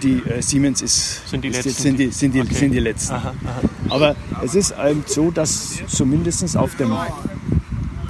[0.02, 1.82] die äh, Siemens ist, sind die ist, letzten.
[1.82, 2.54] Sind die, sind die, okay.
[2.54, 3.14] sind die letzten.
[3.14, 3.62] Aha, aha.
[3.90, 6.96] Aber es ist eben so, dass zumindest auf dem,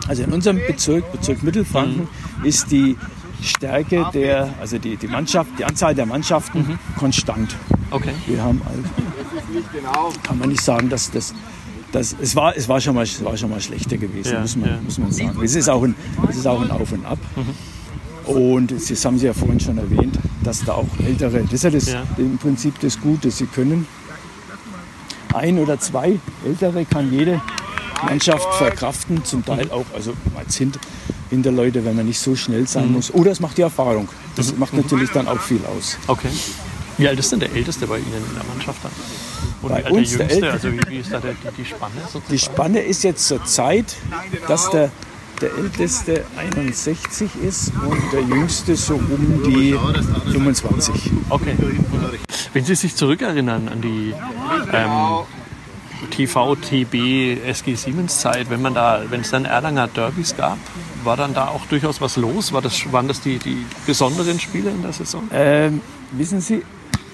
[0.07, 2.07] also in unserem Bezirk, Bezirk Mittelfranken,
[2.39, 2.45] mhm.
[2.45, 2.97] ist die
[3.41, 6.79] Stärke der, also die, die Mannschaft, die Anzahl der Mannschaften mhm.
[6.97, 7.55] konstant.
[7.91, 8.11] Okay.
[8.25, 8.81] Wir haben, also,
[10.23, 11.33] kann man nicht sagen, dass das
[11.91, 14.55] das, es, war, es, war schon mal, es war schon mal schlechter gewesen, ja, muss,
[14.57, 14.77] man, ja.
[14.83, 15.41] muss man sagen.
[15.41, 15.95] Es ist auch ein,
[16.29, 17.17] es ist auch ein Auf und Ab.
[17.35, 17.55] Mhm.
[18.27, 21.69] Und das haben Sie ja vorhin schon erwähnt, dass da auch ältere, das ist ja,
[21.69, 22.03] das, ja.
[22.17, 23.87] im Prinzip das Gute, Sie können
[25.33, 27.41] ein oder zwei ältere kann jede
[28.03, 30.79] Mannschaft verkraften, zum Teil auch, also als Hinter,
[31.29, 32.93] Hinterleute, wenn man nicht so schnell sein mhm.
[32.93, 33.13] muss.
[33.13, 34.07] Oder es macht die Erfahrung.
[34.35, 34.59] Das mhm.
[34.59, 35.97] macht natürlich dann auch viel aus.
[36.07, 36.29] Okay.
[36.97, 38.91] Wie alt ist denn der Älteste bei Ihnen in der Mannschaft dann?
[39.61, 40.41] Und bei uns der, Jüngste?
[40.41, 42.25] Der also wie, wie, ist da der, die, die Spanne sozusagen?
[42.31, 43.95] Die Spanne ist jetzt zur Zeit,
[44.47, 44.91] dass der
[45.41, 49.77] der älteste 61 ist und der jüngste so um die
[50.31, 51.11] 25.
[51.29, 51.55] Okay.
[52.53, 54.13] Wenn Sie sich zurückerinnern an die
[54.73, 55.25] ähm,
[56.11, 60.57] TV, TB, SG Siemens Zeit, wenn man da, wenn es dann Erlanger Derbys gab,
[61.03, 62.53] war dann da auch durchaus was los?
[62.53, 65.23] War das, waren das die, die besonderen Spiele in der Saison?
[65.31, 66.63] Ähm, wissen Sie,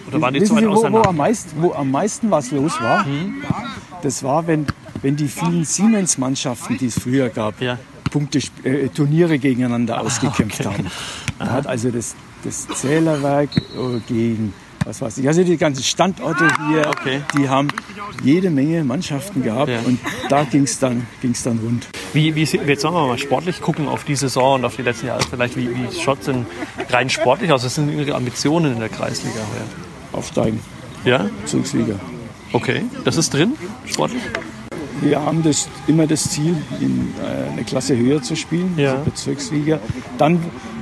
[0.07, 3.05] Oder waren die wissen Sie, wo, wo, am meisten, wo am meisten was los war?
[3.05, 3.43] Hm?
[4.01, 4.65] Das war, wenn,
[5.01, 7.77] wenn die vielen Siemens-Mannschaften, die es früher gab, ja.
[8.13, 10.69] Punkte, äh, Turniere gegeneinander ah, ausgekämpft okay.
[10.69, 10.91] haben.
[11.39, 14.53] Da hat also das, das Zählerwerk äh, gegen
[14.85, 15.27] was weiß ich.
[15.27, 17.21] Also die ganzen Standorte hier, okay.
[17.35, 17.69] die haben
[18.21, 19.79] jede Menge Mannschaften gehabt ja.
[19.79, 19.97] und
[20.29, 21.87] da ging es dann, ging's dann rund.
[22.11, 25.07] Wie, wie, jetzt sollen wir mal sportlich gucken auf die Saison und auf die letzten
[25.07, 26.45] Jahre vielleicht, wie, wie schaut es denn
[26.89, 27.63] rein sportlich aus?
[27.63, 29.39] Was sind Ihre Ambitionen in der Kreisliga?
[30.11, 30.59] Aufsteigen.
[31.05, 31.29] Ja?
[31.41, 31.95] Bezirksliga.
[32.51, 33.53] Okay, das ist drin,
[33.85, 34.21] sportlich?
[35.01, 38.93] Wir haben das, immer das Ziel, in äh, eine Klasse höher zu spielen, ja.
[38.93, 39.79] also Bezirksliga.
[40.17, 40.39] Dann,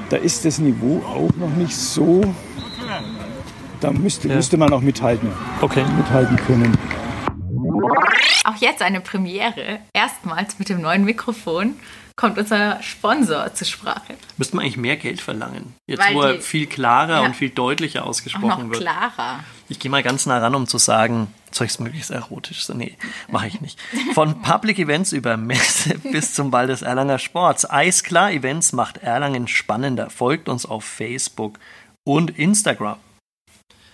[0.10, 2.22] da ist das Niveau auch noch nicht so
[3.82, 4.36] da müsste, ja.
[4.36, 5.84] müsste man auch mithalten, okay.
[5.98, 6.78] mithalten können.
[8.44, 9.80] Auch jetzt eine Premiere.
[9.94, 11.76] Erstmals mit dem neuen Mikrofon
[12.16, 14.16] kommt unser Sponsor zur Sprache.
[14.38, 15.74] Müsste man eigentlich mehr Geld verlangen.
[15.88, 18.82] Jetzt, Weil wo er viel klarer ja, und viel deutlicher ausgesprochen auch noch wird.
[18.82, 19.40] klarer.
[19.70, 21.28] Ich gehe mal ganz nah ran, um zu sagen,
[21.60, 22.68] es möglichst erotisch?
[22.70, 22.98] Nee,
[23.30, 23.80] mache ich nicht.
[24.14, 27.70] Von Public Events über Messe bis zum Ball des Erlanger Sports.
[27.70, 30.10] Eisklar Events macht Erlangen spannender.
[30.10, 31.60] Folgt uns auf Facebook
[32.04, 32.98] und Instagram.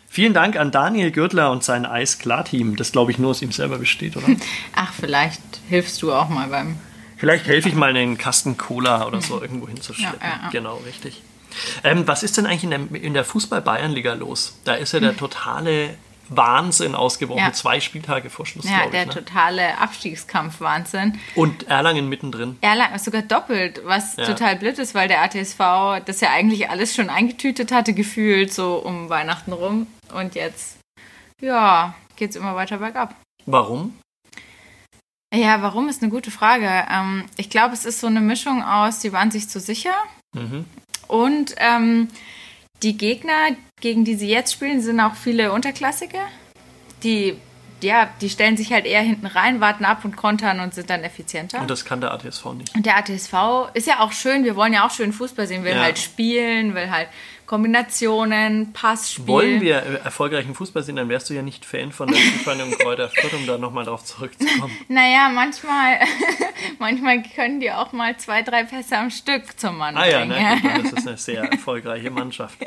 [0.09, 3.77] Vielen Dank an Daniel Gürtler und sein Eisklar-Team, das glaube ich nur aus ihm selber
[3.77, 4.27] besteht, oder?
[4.75, 6.79] Ach, vielleicht hilfst du auch mal beim.
[7.17, 10.19] Vielleicht helfe ich mal einen Kasten Cola oder so irgendwo hinzuschleppen.
[10.21, 10.49] Ja, ja, ja.
[10.49, 11.21] Genau, richtig.
[11.83, 14.57] Ähm, was ist denn eigentlich in der, in der Fußball-Bayernliga los?
[14.63, 15.95] Da ist ja der totale
[16.29, 17.53] Wahnsinn ausgebrochen, ja.
[17.53, 18.69] zwei Spieltage vor Schluss.
[18.69, 19.13] Ja, der ich, ne?
[19.13, 21.19] totale Abstiegskampf-Wahnsinn.
[21.35, 22.57] Und Erlangen mittendrin.
[22.61, 24.25] Erlangen sogar doppelt, was ja.
[24.25, 28.75] total blöd ist, weil der ATSV das ja eigentlich alles schon eingetütet hatte, gefühlt so
[28.75, 29.87] um Weihnachten rum.
[30.13, 30.77] Und jetzt,
[31.41, 33.15] ja, geht es immer weiter bergab.
[33.45, 33.93] Warum?
[35.33, 36.85] Ja, warum ist eine gute Frage.
[36.89, 39.93] Ähm, ich glaube, es ist so eine Mischung aus, sie waren sich zu sicher
[40.33, 40.65] mhm.
[41.07, 42.07] und ähm,
[42.83, 46.17] die Gegner, gegen die sie jetzt spielen, sind auch viele Unterklassige.
[47.03, 47.37] Die,
[47.81, 51.03] ja, die stellen sich halt eher hinten rein, warten ab und kontern und sind dann
[51.03, 51.61] effizienter.
[51.61, 52.75] Und das kann der ATSV nicht.
[52.75, 55.75] Und der ATSV ist ja auch schön, wir wollen ja auch schön Fußball sehen, will
[55.75, 55.81] ja.
[55.81, 57.07] halt spielen, will halt
[57.47, 59.25] Kombinationen, Passspiel.
[59.25, 63.07] Wollen wir erfolgreichen Fußball sehen, dann wärst du ja nicht Fan von der Spielvereinigung Kräuter
[63.07, 64.77] Fürth, um da nochmal drauf zurückzukommen.
[64.89, 65.99] Naja, manchmal,
[66.79, 70.33] manchmal können die auch mal zwei, drei Pässe am Stück zum Mann ah, bringen.
[70.33, 70.83] Ah ja, ne?
[70.83, 72.57] das ist eine sehr erfolgreiche Mannschaft.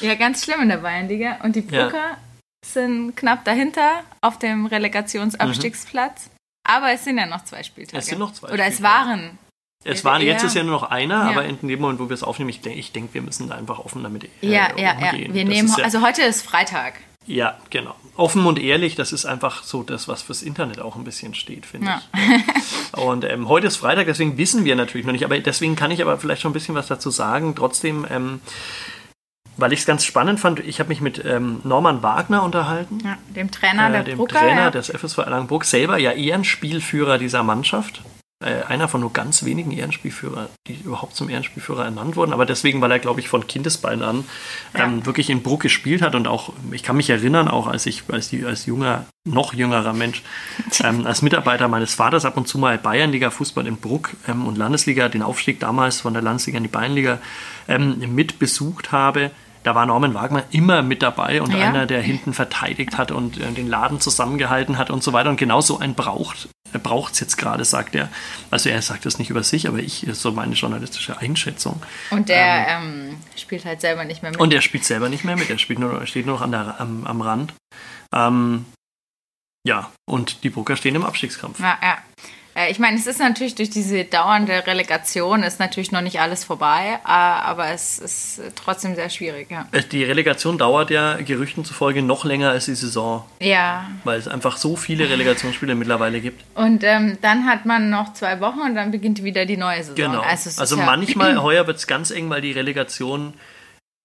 [0.00, 1.38] ja, ganz schlimm in der Bayernliga.
[1.42, 2.18] Und die Brucker ja.
[2.64, 6.26] sind knapp dahinter auf dem Relegationsabstiegsplatz.
[6.26, 6.32] Mhm.
[6.64, 7.98] Aber es sind ja noch zwei Spieltage.
[7.98, 8.74] Es sind noch zwei Oder Spieltage.
[8.76, 9.38] es waren
[9.84, 11.30] es waren jetzt ist ja nur noch einer, ja.
[11.30, 13.56] aber in dem Moment, wo wir es aufnehmen, ich denke, ich denk, wir müssen da
[13.56, 15.28] einfach offen damit äh, ja, ja, umgehen.
[15.28, 16.94] Ja, wir nehmen, ja, also heute ist Freitag.
[17.26, 17.94] Ja, genau.
[18.16, 21.66] Offen und ehrlich, das ist einfach so das, was fürs Internet auch ein bisschen steht,
[21.66, 22.02] finde ja.
[22.14, 22.98] ich.
[22.98, 26.02] Und ähm, heute ist Freitag, deswegen wissen wir natürlich noch nicht, aber deswegen kann ich
[26.02, 27.54] aber vielleicht schon ein bisschen was dazu sagen.
[27.54, 28.40] Trotzdem, ähm,
[29.56, 32.98] weil ich es ganz spannend fand, ich habe mich mit ähm, Norman Wagner unterhalten.
[33.04, 34.70] Ja, dem Trainer äh, der dem Brucker, Trainer ja.
[34.70, 38.02] des FSV Erlangenburg, selber ja eher ein Spielführer dieser Mannschaft
[38.42, 42.90] einer von nur ganz wenigen Ehrenspielführern, die überhaupt zum Ehrenspielführer ernannt wurden, aber deswegen, weil
[42.90, 44.24] er, glaube ich, von Kindesbeinen an
[44.74, 45.06] ähm, ja.
[45.06, 48.34] wirklich in Bruck gespielt hat und auch, ich kann mich erinnern, auch als ich als,
[48.44, 50.22] als junger, noch jüngerer Mensch,
[50.84, 54.58] ähm, als Mitarbeiter meines Vaters ab und zu mal Bayernliga Fußball in Bruck ähm, und
[54.58, 57.18] Landesliga, den Aufstieg damals von der Landesliga in die Bayernliga
[57.68, 59.30] ähm, mit besucht habe
[59.62, 61.68] da war Norman Wagner immer mit dabei und ja.
[61.68, 65.30] einer, der hinten verteidigt hat und äh, den Laden zusammengehalten hat und so weiter.
[65.30, 68.08] Und genau so einen braucht er braucht es jetzt gerade, sagt er.
[68.50, 71.82] Also er sagt das nicht über sich, aber ich ist so meine journalistische Einschätzung.
[72.10, 74.40] Und der ähm, ähm, spielt halt selber nicht mehr mit.
[74.40, 75.50] Und er spielt selber nicht mehr mit.
[75.50, 77.52] Er spielt nur, steht nur noch an der, am, am Rand.
[78.14, 78.64] Ähm,
[79.66, 81.60] ja, und die Brucker stehen im Abstiegskampf.
[81.60, 81.98] Ja, ja.
[82.54, 86.44] Äh, ich meine, es ist natürlich durch diese dauernde Relegation ist natürlich noch nicht alles
[86.44, 89.50] vorbei, äh, aber es ist trotzdem sehr schwierig.
[89.50, 89.66] Ja.
[89.72, 93.24] Äh, die Relegation dauert ja Gerüchten zufolge noch länger als die Saison.
[93.40, 93.88] Ja.
[94.04, 96.44] Weil es einfach so viele Relegationsspiele mittlerweile gibt.
[96.54, 99.94] Und ähm, dann hat man noch zwei Wochen und dann beginnt wieder die neue Saison.
[99.94, 100.20] Genau.
[100.20, 103.34] Also, also ja manchmal, heuer wird es ganz eng, weil die Relegation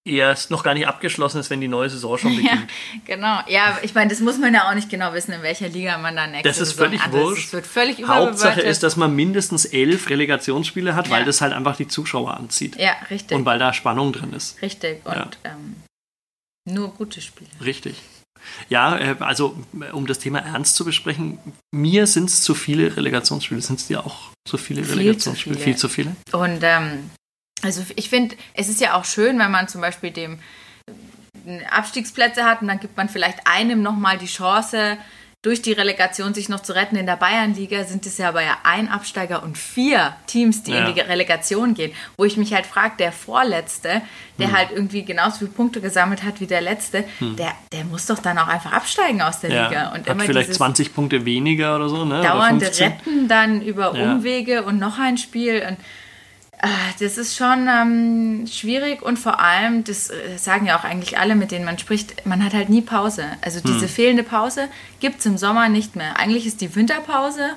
[0.07, 2.69] erst noch gar nicht abgeschlossen ist, wenn die neue Saison schon beginnt.
[3.05, 3.39] Ja, genau.
[3.47, 6.15] Ja, ich meine, das muss man ja auch nicht genau wissen, in welcher Liga man
[6.15, 7.45] dann nächste Das ist völlig Saison wurscht.
[7.45, 11.13] Das wird völlig Hauptsache ist, dass man mindestens elf Relegationsspiele hat, ja.
[11.13, 12.75] weil das halt einfach die Zuschauer anzieht.
[12.77, 13.37] Ja, richtig.
[13.37, 14.61] Und weil da Spannung drin ist.
[14.61, 15.05] Richtig.
[15.05, 15.29] Und ja.
[15.43, 15.75] ähm,
[16.65, 17.49] nur gute Spiele.
[17.63, 18.01] Richtig.
[18.69, 19.57] Ja, äh, also
[19.91, 21.39] um das Thema ernst zu besprechen,
[21.71, 23.61] mir sind es zu viele Relegationsspiele.
[23.61, 25.55] Sind es dir auch zu viele viel Relegationsspiele?
[25.55, 25.73] Zu viele.
[25.73, 26.15] Viel zu viele.
[26.31, 27.09] Und ähm,
[27.63, 30.39] also ich finde, es ist ja auch schön, wenn man zum Beispiel dem
[31.45, 34.97] äh, Abstiegsplätze hat und dann gibt man vielleicht einem nochmal die Chance,
[35.43, 36.95] durch die Relegation sich noch zu retten.
[36.95, 40.85] In der Bayernliga sind es ja aber ja ein Absteiger und vier Teams, die ja.
[40.85, 41.93] in die Relegation gehen.
[42.17, 44.01] Wo ich mich halt frage, der Vorletzte,
[44.39, 44.57] der hm.
[44.57, 47.35] halt irgendwie genauso viele Punkte gesammelt hat wie der Letzte, hm.
[47.37, 49.67] der, der muss doch dann auch einfach absteigen aus der ja.
[49.67, 49.93] Liga.
[49.93, 52.21] Und hat vielleicht 20 Punkte weniger oder so, ne?
[52.21, 55.63] Dauernde Retten dann über Umwege und noch ein Spiel.
[55.65, 55.77] Und
[56.99, 61.35] das ist schon ähm, schwierig und vor allem, das äh, sagen ja auch eigentlich alle,
[61.35, 63.25] mit denen man spricht, man hat halt nie Pause.
[63.41, 63.89] Also diese hm.
[63.89, 64.67] fehlende Pause
[64.99, 66.17] gibt es im Sommer nicht mehr.
[66.17, 67.51] Eigentlich ist die Winterpause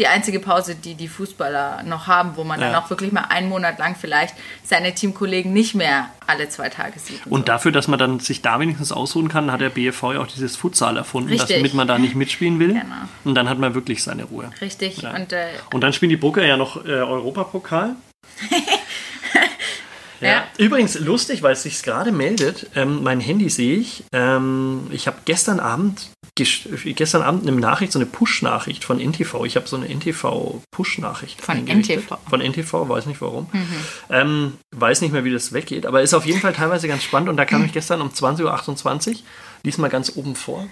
[0.00, 2.66] die einzige Pause, die die Fußballer noch haben, wo man ja.
[2.66, 4.34] dann auch wirklich mal einen Monat lang vielleicht
[4.64, 7.24] seine Teamkollegen nicht mehr alle zwei Tage sieht.
[7.26, 7.44] Und, und so.
[7.44, 10.56] dafür, dass man dann sich da wenigstens ausruhen kann, hat der BFV ja auch dieses
[10.56, 12.72] Futsal erfunden, damit man da nicht mitspielen will.
[12.72, 12.82] Genau.
[13.22, 14.50] Und dann hat man wirklich seine Ruhe.
[14.60, 15.02] Richtig.
[15.02, 15.14] Ja.
[15.14, 17.94] Und, äh, und dann spielen die Brucker ja noch äh, Europapokal.
[20.20, 20.46] Ja.
[20.56, 22.70] Übrigens lustig, weil es sich gerade meldet.
[22.74, 24.04] Ähm, mein Handy sehe ich.
[24.12, 29.44] Ähm, ich habe gestern Abend gestern Abend eine Nachricht, so eine Push-Nachricht von NTV.
[29.44, 31.40] Ich habe so eine NTV-Push-Nachricht.
[31.40, 32.18] Von NTV.
[32.28, 33.46] Von NTV, weiß nicht warum.
[33.52, 33.76] Mhm.
[34.10, 37.28] Ähm, weiß nicht mehr, wie das weggeht, aber ist auf jeden Fall teilweise ganz spannend.
[37.28, 39.16] Und da kam ich gestern um 20.28 Uhr,
[39.64, 40.66] diesmal ganz oben vor.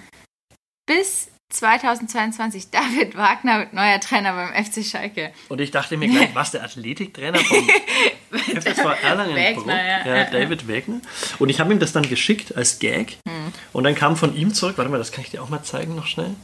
[0.87, 5.33] Bis 2022 David Wagner wird neuer Trainer beim FC Schalke.
[5.49, 7.69] Und ich dachte mir gleich, was der Athletiktrainer vom
[8.31, 9.37] FSV Erlangen
[9.67, 11.01] ja, ja, David Wagner.
[11.39, 13.19] Und ich habe ihm das dann geschickt als Gag.
[13.29, 13.53] Hm.
[13.73, 15.95] Und dann kam von ihm zurück, warte mal, das kann ich dir auch mal zeigen
[15.95, 16.35] noch schnell.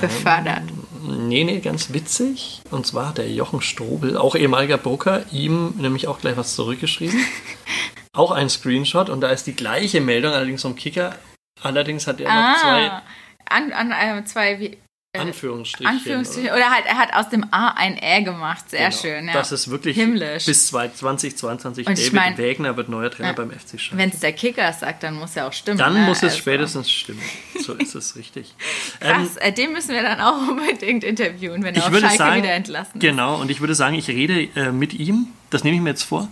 [0.00, 0.62] Befördert.
[1.04, 2.62] Ähm, nee, nee, ganz witzig.
[2.70, 7.20] Und zwar hat der Jochen Strobel, auch ehemaliger Broker, ihm nämlich auch gleich was zurückgeschrieben.
[8.12, 11.16] auch ein Screenshot und da ist die gleiche Meldung, allerdings vom Kicker.
[11.62, 12.52] Allerdings hat er ah.
[12.52, 13.02] noch zwei
[13.50, 14.78] an, an äh, zwei wie,
[15.12, 15.92] äh, Anführungsstrichen.
[15.92, 16.50] Anführungsstrichen.
[16.50, 16.58] Oder?
[16.58, 16.70] oder?
[16.70, 18.70] halt, er hat aus dem A ein Ä gemacht.
[18.70, 19.02] Sehr genau.
[19.02, 19.26] schön.
[19.26, 19.32] Ja.
[19.32, 20.46] Das ist wirklich Himmlisch.
[20.46, 21.88] bis 2022.
[21.88, 23.96] Und David mein, Wegner wird neuer Trainer ja, beim FC Schalke.
[23.96, 25.78] Wenn es der Kicker sagt, dann muss er auch stimmen.
[25.78, 26.00] Dann ne?
[26.00, 26.36] muss es also.
[26.36, 27.22] spätestens stimmen.
[27.60, 28.54] So ist es richtig.
[29.00, 32.52] Krass, ähm, den müssen wir dann auch unbedingt interviewen, wenn er auf Schalke sagen, wieder
[32.52, 33.00] entlassen ist.
[33.00, 35.26] Genau, und ich würde sagen, ich rede äh, mit ihm.
[35.50, 36.28] Das nehme ich mir jetzt vor.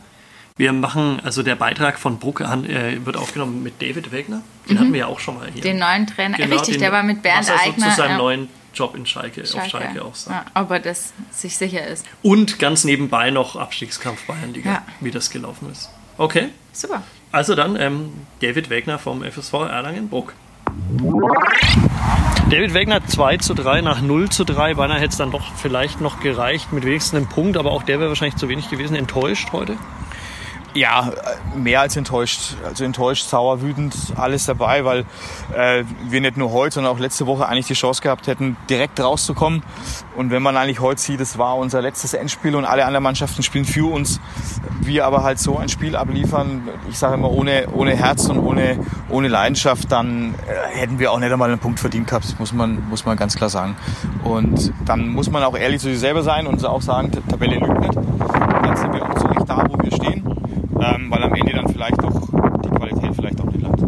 [0.59, 4.43] Wir machen, also der Beitrag von Brucke äh, wird aufgenommen mit David Wegner.
[4.69, 4.81] Den mhm.
[4.81, 5.63] hatten wir ja auch schon mal hier.
[5.63, 6.37] Den neuen Trainer.
[6.37, 7.91] Genau, Richtig, den, der war mit Bernd was er Eigner.
[7.91, 8.19] zu seinem ja.
[8.19, 9.65] neuen Job in Schalke, Schalke.
[9.65, 10.51] auf Schalke auch sagt.
[10.55, 12.05] Ja, ob er das sich sicher ist.
[12.23, 14.83] Und ganz nebenbei noch Abstiegskampf Bayernliga, ja.
[14.99, 15.91] wie das gelaufen ist.
[16.17, 16.49] Okay.
[16.73, 17.03] Super.
[17.31, 20.35] Also dann ähm, David Wegner vom FSV Erlangen-Bruck.
[22.51, 24.75] David Wegner 2 zu 3 nach 0 zu 3.
[24.75, 28.01] Beinahe hätte es dann doch vielleicht noch gereicht mit wenigstens einem Punkt, aber auch der
[28.01, 28.97] wäre wahrscheinlich zu wenig gewesen.
[28.97, 29.77] Enttäuscht heute?
[30.75, 31.13] Ja,
[31.57, 32.57] mehr als enttäuscht.
[32.65, 35.07] Also enttäuscht, sauer, wütend, alles dabei, weil
[35.57, 39.01] äh, wir nicht nur heute, sondern auch letzte Woche eigentlich die Chance gehabt hätten, direkt
[39.01, 39.63] rauszukommen.
[40.15, 43.43] Und wenn man eigentlich heute sieht, es war unser letztes Endspiel und alle anderen Mannschaften
[43.43, 44.21] spielen für uns,
[44.81, 48.79] wir aber halt so ein Spiel abliefern, ich sage immer ohne, ohne Herz und ohne,
[49.09, 52.87] ohne Leidenschaft, dann äh, hätten wir auch nicht einmal einen Punkt verdient gehabt, muss man,
[52.91, 53.75] muss man ganz klar sagen.
[54.23, 57.81] Und dann muss man auch ehrlich zu sich selber sein und auch sagen, Tabelle lügt
[57.81, 57.97] nicht.
[57.97, 60.29] dann sind wir auch zu Recht da, wo wir stehen
[60.81, 62.21] ähm, weil am Ende dann vielleicht doch
[62.63, 63.83] die Qualität vielleicht auch nicht langt.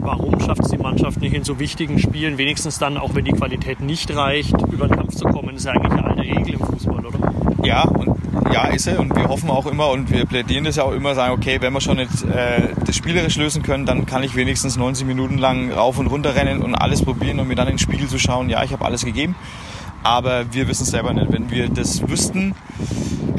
[0.00, 3.32] Warum schafft es die Mannschaft nicht in so wichtigen Spielen, wenigstens dann, auch wenn die
[3.32, 5.56] Qualität nicht reicht, über den Kampf zu kommen?
[5.56, 7.18] Ist ja eigentlich eine alte Regel im Fußball, oder?
[7.64, 8.16] Ja, und
[8.52, 9.00] ja, ist er.
[9.00, 11.72] Und wir hoffen auch immer und wir plädieren das ja auch immer, sagen, okay, wenn
[11.72, 15.72] wir schon nicht äh, das spielerisch lösen können, dann kann ich wenigstens 90 Minuten lang
[15.72, 18.48] rauf und runter rennen und alles probieren, um mir dann in den Spiegel zu schauen,
[18.48, 19.34] ja, ich habe alles gegeben.
[20.04, 21.32] Aber wir wissen es selber nicht.
[21.32, 22.54] Wenn wir das wüssten,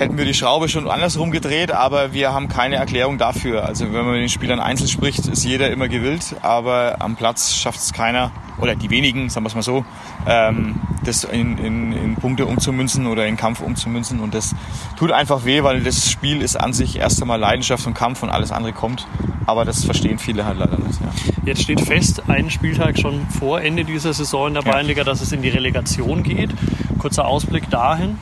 [0.03, 3.65] hätten wir die Schraube schon andersrum gedreht, aber wir haben keine Erklärung dafür.
[3.65, 7.55] Also wenn man mit den Spielern einzeln spricht, ist jeder immer gewillt, aber am Platz
[7.55, 9.85] schafft es keiner, oder die wenigen, sagen wir es mal so,
[10.27, 10.75] ähm,
[11.05, 14.19] das in, in, in Punkte umzumünzen oder in Kampf umzumünzen.
[14.19, 14.53] Und das
[14.97, 18.29] tut einfach weh, weil das Spiel ist an sich erst einmal Leidenschaft und Kampf und
[18.29, 19.07] alles andere kommt.
[19.45, 20.99] Aber das verstehen viele halt leider nicht.
[21.01, 21.07] Ja.
[21.45, 25.05] Jetzt steht fest, ein Spieltag schon vor Ende dieser Saison in der Bayernliga, ja.
[25.05, 26.51] dass es in die Relegation geht.
[26.99, 28.17] Kurzer Ausblick dahin.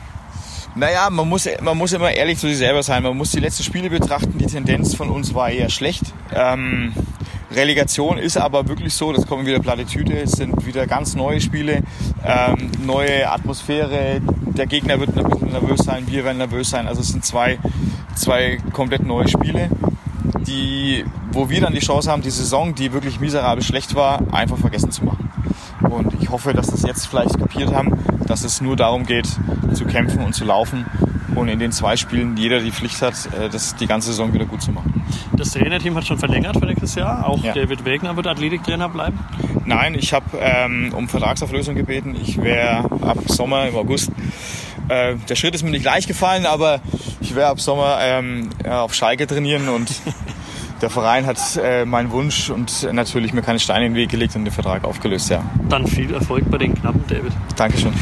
[0.74, 3.02] Naja, man muss, man muss immer ehrlich zu sich selber sein.
[3.02, 4.38] Man muss die letzten Spiele betrachten.
[4.38, 6.02] Die Tendenz von uns war eher schlecht.
[6.34, 6.94] Ähm,
[7.54, 11.82] Relegation ist aber wirklich so, das kommen wieder Plattitüde, es sind wieder ganz neue Spiele,
[12.24, 16.86] ähm, neue Atmosphäre, der Gegner wird ein bisschen nervös sein, wir werden nervös sein.
[16.86, 17.58] Also es sind zwei,
[18.14, 19.68] zwei komplett neue Spiele,
[20.46, 24.58] die, wo wir dann die Chance haben, die Saison, die wirklich miserabel schlecht war, einfach
[24.58, 25.30] vergessen zu machen.
[25.80, 27.92] Und ich hoffe, dass das jetzt vielleicht kapiert haben,
[28.32, 29.28] dass es nur darum geht,
[29.74, 30.86] zu kämpfen und zu laufen
[31.34, 34.46] und in den zwei Spielen jeder die Pflicht hat, äh, das die ganze Saison wieder
[34.46, 35.04] gut zu machen.
[35.36, 37.28] Das Trainerteam hat schon verlängert für nächstes Jahr.
[37.28, 37.52] Auch ja.
[37.52, 39.18] David Wegner wird Athletiktrainer bleiben?
[39.66, 42.16] Nein, ich habe ähm, um Vertragsauflösung gebeten.
[42.22, 44.10] Ich wäre ab Sommer im August.
[44.88, 46.80] Äh, der Schritt ist mir nicht leicht gefallen, aber
[47.20, 49.90] ich werde ab Sommer ähm, auf Schalke trainieren und
[50.82, 54.34] der Verein hat äh, meinen Wunsch und natürlich mir keine Steine in den Weg gelegt
[54.34, 55.42] und den Vertrag aufgelöst, ja.
[55.68, 57.32] Dann viel Erfolg bei den Knappen, David.
[57.56, 57.94] Dankeschön.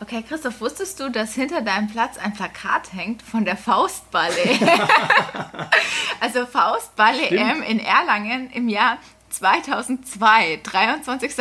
[0.00, 4.58] Okay, Christoph, wusstest du, dass hinter deinem Platz ein Plakat hängt von der Faustball-EM?
[6.20, 8.98] also Faustball-EM in Erlangen im Jahr
[9.30, 11.32] 2002, 23.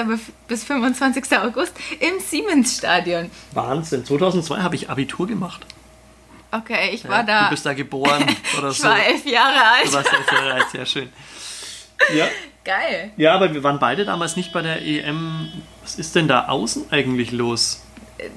[0.48, 1.38] bis 25.
[1.40, 3.32] August im Siemens-Stadion.
[3.54, 5.66] Wahnsinn, 2002 habe ich Abitur gemacht.
[6.52, 7.46] Okay, ich war da.
[7.46, 8.24] Du bist da geboren
[8.58, 8.84] oder ich so.
[8.84, 9.88] Ich war elf Jahre alt.
[9.88, 11.10] Du warst elf Jahre alt, sehr schön.
[12.14, 12.28] Ja.
[12.64, 13.12] Geil.
[13.18, 15.52] Ja, aber wir waren beide damals nicht bei der EM.
[15.82, 17.82] Was ist denn da außen eigentlich los?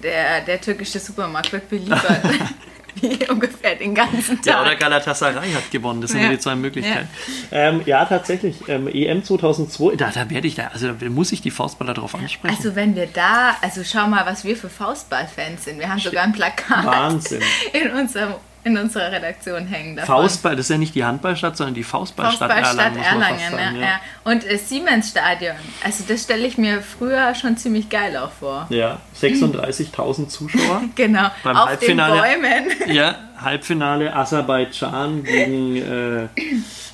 [0.03, 2.23] der, der türkische Supermarkt wird beliefert.
[3.01, 4.47] Wie ungefähr den ganzen Tag.
[4.47, 6.01] Ja, oder Galatasaray hat gewonnen.
[6.01, 6.29] Das sind ja.
[6.29, 7.09] die zwei Möglichkeiten.
[7.51, 8.69] Ja, ähm, ja tatsächlich.
[8.69, 12.15] Ähm, EM 2002, da, da werde ich da, also da muss ich die Faustballer drauf
[12.15, 12.55] ansprechen.
[12.55, 15.79] Also wenn wir da, also schau mal, was wir für Faustballfans sind.
[15.79, 16.13] Wir haben Stimmt.
[16.13, 17.43] sogar ein Plakat Wahnsinn.
[17.73, 18.35] in unserem
[18.65, 19.97] in unserer Redaktion hängen.
[19.97, 20.23] Davon.
[20.23, 23.23] Faustball, das ist ja nicht die Handballstadt, sondern die Faustballstadt Faustballstadt Erlangen.
[23.23, 23.83] Erlangen sagen, ja.
[23.83, 24.01] Ja.
[24.25, 28.67] Und äh, Siemens-Stadion, also das stelle ich mir früher schon ziemlich geil auch vor.
[28.71, 30.83] Ja, 36.000 Zuschauer.
[30.95, 32.71] genau, Beim auf Halbfinale, den Bäumen.
[32.95, 36.29] ja, Halbfinale Aserbaidschan gegen äh,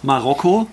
[0.02, 0.66] Marokko.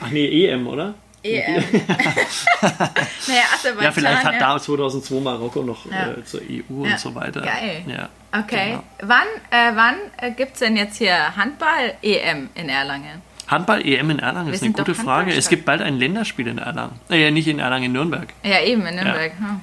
[0.00, 0.94] Ach nee, EM, oder?
[1.22, 1.54] EM.
[1.62, 3.84] naja, Aserbaidschan.
[3.84, 4.38] Ja, vielleicht hat ja.
[4.54, 6.12] da 2002 Marokko noch ja.
[6.12, 6.92] äh, zur EU ja.
[6.92, 7.42] und so weiter.
[7.42, 7.82] Geil.
[7.86, 8.08] Ja.
[8.36, 8.70] Okay.
[8.70, 8.82] Genau.
[9.02, 13.22] Wann, äh, wann äh, gibt es denn jetzt hier Handball-EM in Erlangen?
[13.46, 15.32] Handball-EM in Erlangen Wir ist eine gute Frage.
[15.32, 16.98] Es gibt bald ein Länderspiel in Erlangen.
[17.10, 18.28] Äh, nicht in Erlangen, in Nürnberg.
[18.42, 19.32] Ja, eben, in Nürnberg.
[19.38, 19.60] Hm.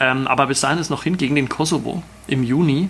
[0.00, 2.88] Ähm, aber bis dahin ist noch hin gegen den Kosovo im Juni.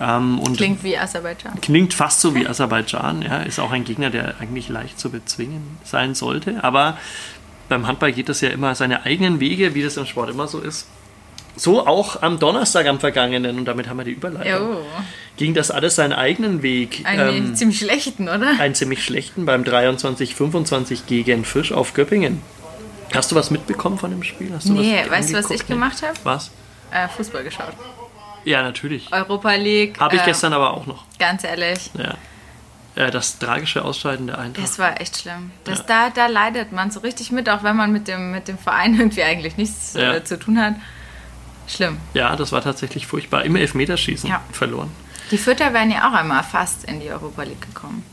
[0.00, 1.60] Ähm, klingt wie Aserbaidschan.
[1.60, 3.22] Klingt fast so wie Aserbaidschan.
[3.22, 6.64] Ja, ist auch ein Gegner, der eigentlich leicht zu bezwingen sein sollte.
[6.64, 6.96] Aber
[7.68, 10.60] beim Handball geht das ja immer seine eigenen Wege, wie das im Sport immer so
[10.60, 10.88] ist.
[11.54, 14.76] So auch am Donnerstag am vergangenen, und damit haben wir die Überleitung.
[14.76, 14.84] Oh.
[15.36, 17.02] Ging das alles seinen eigenen Weg?
[17.04, 18.58] Einen ähm, ziemlich schlechten, oder?
[18.58, 22.40] Einen ziemlich schlechten beim 23-25 gegen Fisch auf Göppingen.
[23.14, 24.50] Hast du was mitbekommen von dem Spiel?
[24.54, 26.14] Hast du nee, weißt du, was ich gemacht habe?
[26.24, 26.50] Was?
[26.90, 27.74] Äh, Fußball geschaut.
[28.44, 29.12] Ja, natürlich.
[29.12, 29.98] Europa League.
[30.00, 31.04] Habe ich äh, gestern aber auch noch.
[31.18, 31.90] Ganz ehrlich.
[31.94, 32.14] Ja.
[33.10, 34.66] Das tragische Ausscheiden der Eintracht.
[34.66, 35.50] Das war echt schlimm.
[35.64, 35.84] Das, ja.
[35.86, 38.94] da, da leidet man so richtig mit, auch wenn man mit dem, mit dem Verein
[38.98, 40.14] irgendwie eigentlich nichts ja.
[40.14, 40.74] äh, zu tun hat.
[41.66, 41.98] Schlimm.
[42.12, 43.44] Ja, das war tatsächlich furchtbar.
[43.44, 44.42] Im Elfmeterschießen ja.
[44.52, 44.90] verloren.
[45.30, 48.04] Die Fütter wären ja auch einmal fast in die Europa League gekommen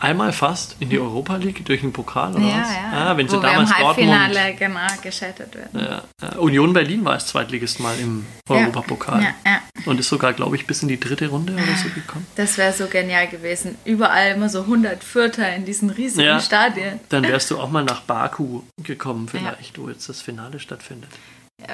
[0.00, 2.74] einmal fast in die Europa League durch den Pokal oder ja, was?
[2.74, 6.02] Ja, ah, wenn sie Wo damals wir im Halbfinale Dortmund, genau gescheitert werden.
[6.22, 10.56] Ja, Union Berlin war als Zweitligist mal im Europapokal ja, ja, und ist sogar, glaube
[10.56, 12.26] ich, bis in die dritte Runde oder so gekommen.
[12.36, 13.76] Das wäre so genial gewesen.
[13.84, 17.00] Überall immer so 100 Vierter in diesen riesigen Stadien.
[17.08, 21.10] Dann wärst du auch mal nach Baku gekommen vielleicht, wo jetzt das Finale stattfindet.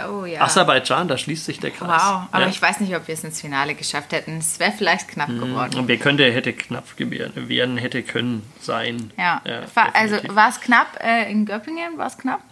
[0.08, 0.40] Oh, ja.
[0.40, 2.02] Aserbaidschan, da schließt sich der Kreis.
[2.02, 2.48] Wow, aber ja.
[2.48, 4.38] ich weiß nicht, ob wir es ins Finale geschafft hätten.
[4.38, 5.40] Es wäre vielleicht knapp mhm.
[5.40, 5.84] geworden.
[5.86, 9.12] Wer könnte, hätte knapp werden, hätte können sein.
[9.16, 11.98] Ja, ja also war es knapp äh, in Göppingen?
[11.98, 12.42] War es knapp?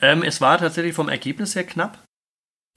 [0.00, 1.98] Ähm, es war tatsächlich vom Ergebnis her knapp.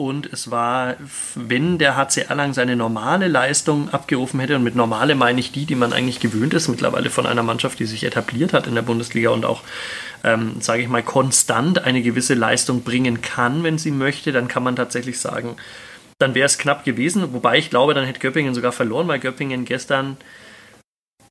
[0.04, 0.98] Und es war,
[1.34, 5.66] wenn der HC Erlangen seine normale Leistung abgerufen hätte, und mit normale meine ich die,
[5.66, 8.82] die man eigentlich gewöhnt ist, mittlerweile von einer Mannschaft, die sich etabliert hat in der
[8.82, 9.62] Bundesliga und auch,
[10.26, 14.64] ähm, sage ich mal, konstant eine gewisse Leistung bringen kann, wenn sie möchte, dann kann
[14.64, 15.56] man tatsächlich sagen,
[16.20, 17.32] dann wäre es knapp gewesen.
[17.32, 20.18] Wobei ich glaube, dann hätte Göppingen sogar verloren, weil Göppingen gestern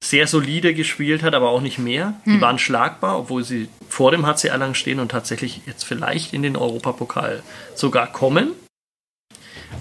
[0.02, 2.14] sehr solide gespielt hat, aber auch nicht mehr.
[2.24, 2.40] Die hm.
[2.40, 6.56] waren schlagbar, obwohl sie vor dem HC Erlangen stehen und tatsächlich jetzt vielleicht in den
[6.56, 7.42] Europapokal
[7.74, 8.52] sogar kommen.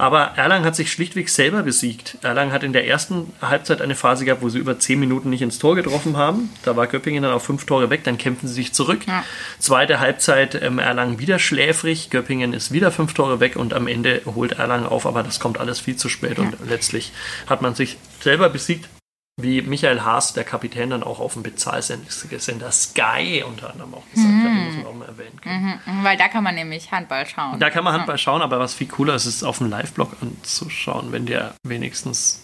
[0.02, 2.18] Aber Erlangen hat sich schlichtweg selber besiegt.
[2.24, 5.44] Erlangen hat in der ersten Halbzeit eine Phase gehabt, wo sie über zehn Minuten nicht
[5.44, 6.50] ins Tor getroffen haben.
[6.64, 9.06] Da war Göppingen dann auf fünf Tore weg, dann kämpfen sie sich zurück.
[9.06, 9.24] Ja.
[9.60, 14.24] Zweite Halbzeit ähm, Erlangen wieder schläfrig, Göppingen ist wieder fünf Tore weg und am Ende
[14.26, 16.46] holt Erlangen auf, aber das kommt alles viel zu spät ja.
[16.46, 17.12] und letztlich
[17.46, 18.90] hat man sich selber besiegt
[19.38, 24.30] wie Michael Haas, der Kapitän, dann auch auf dem Bezahlsender Sky unter anderem auch gesagt
[24.30, 24.44] mhm.
[24.44, 25.80] hat, muss man auch mal erwähnen können.
[25.86, 27.60] Mhm, weil da kann man nämlich Handball schauen.
[27.60, 31.12] Da kann man Handball schauen, aber was viel cooler ist, ist auf dem Live-Blog anzuschauen,
[31.12, 32.44] wenn der wenigstens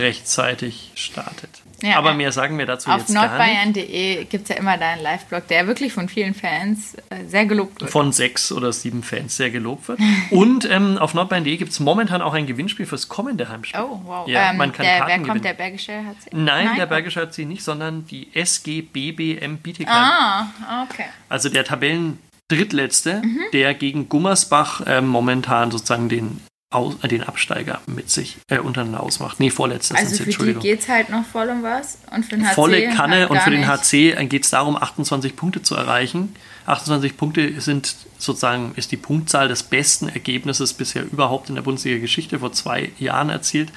[0.00, 1.62] rechtzeitig startet.
[1.82, 3.32] Ja, Aber mehr sagen wir dazu jetzt gar nicht.
[3.32, 7.44] Auf nordbayern.de gibt es ja immer deinen Live-Blog, der wirklich von vielen Fans äh, sehr
[7.44, 7.90] gelobt wird.
[7.90, 9.98] Von sechs oder sieben Fans sehr gelobt wird.
[10.30, 13.80] Und ähm, auf nordbayern.de gibt es momentan auch ein Gewinnspiel fürs kommende Heimspiel.
[13.80, 14.28] Oh, wow.
[14.28, 15.42] Ja, ähm, man kann der, Karten wer kommt, gewinnen.
[15.42, 16.30] der Bergische HC?
[16.32, 19.94] Nein, Nein, der Bergische HC nicht, sondern die SGBBM Bietigheim.
[19.94, 21.06] Ah, okay.
[21.28, 22.18] Also der Tabellen
[22.48, 23.40] drittletzte, mhm.
[23.52, 26.40] der gegen Gummersbach äh, momentan sozusagen den
[26.72, 29.40] aus, äh, den Absteiger mit sich äh, untereinander ausmacht.
[29.40, 29.96] Nee, vorletztes.
[29.96, 30.62] Also für Entschuldigung.
[30.62, 33.30] die geht es halt noch voll um was und für den HC Volle Kanne halt
[33.30, 36.34] und für den HC geht es darum, 28 Punkte zu erreichen.
[36.66, 42.38] 28 Punkte sind sozusagen ist die Punktzahl des besten Ergebnisses bisher überhaupt in der Bundesliga-Geschichte
[42.38, 43.70] vor zwei Jahren erzielt.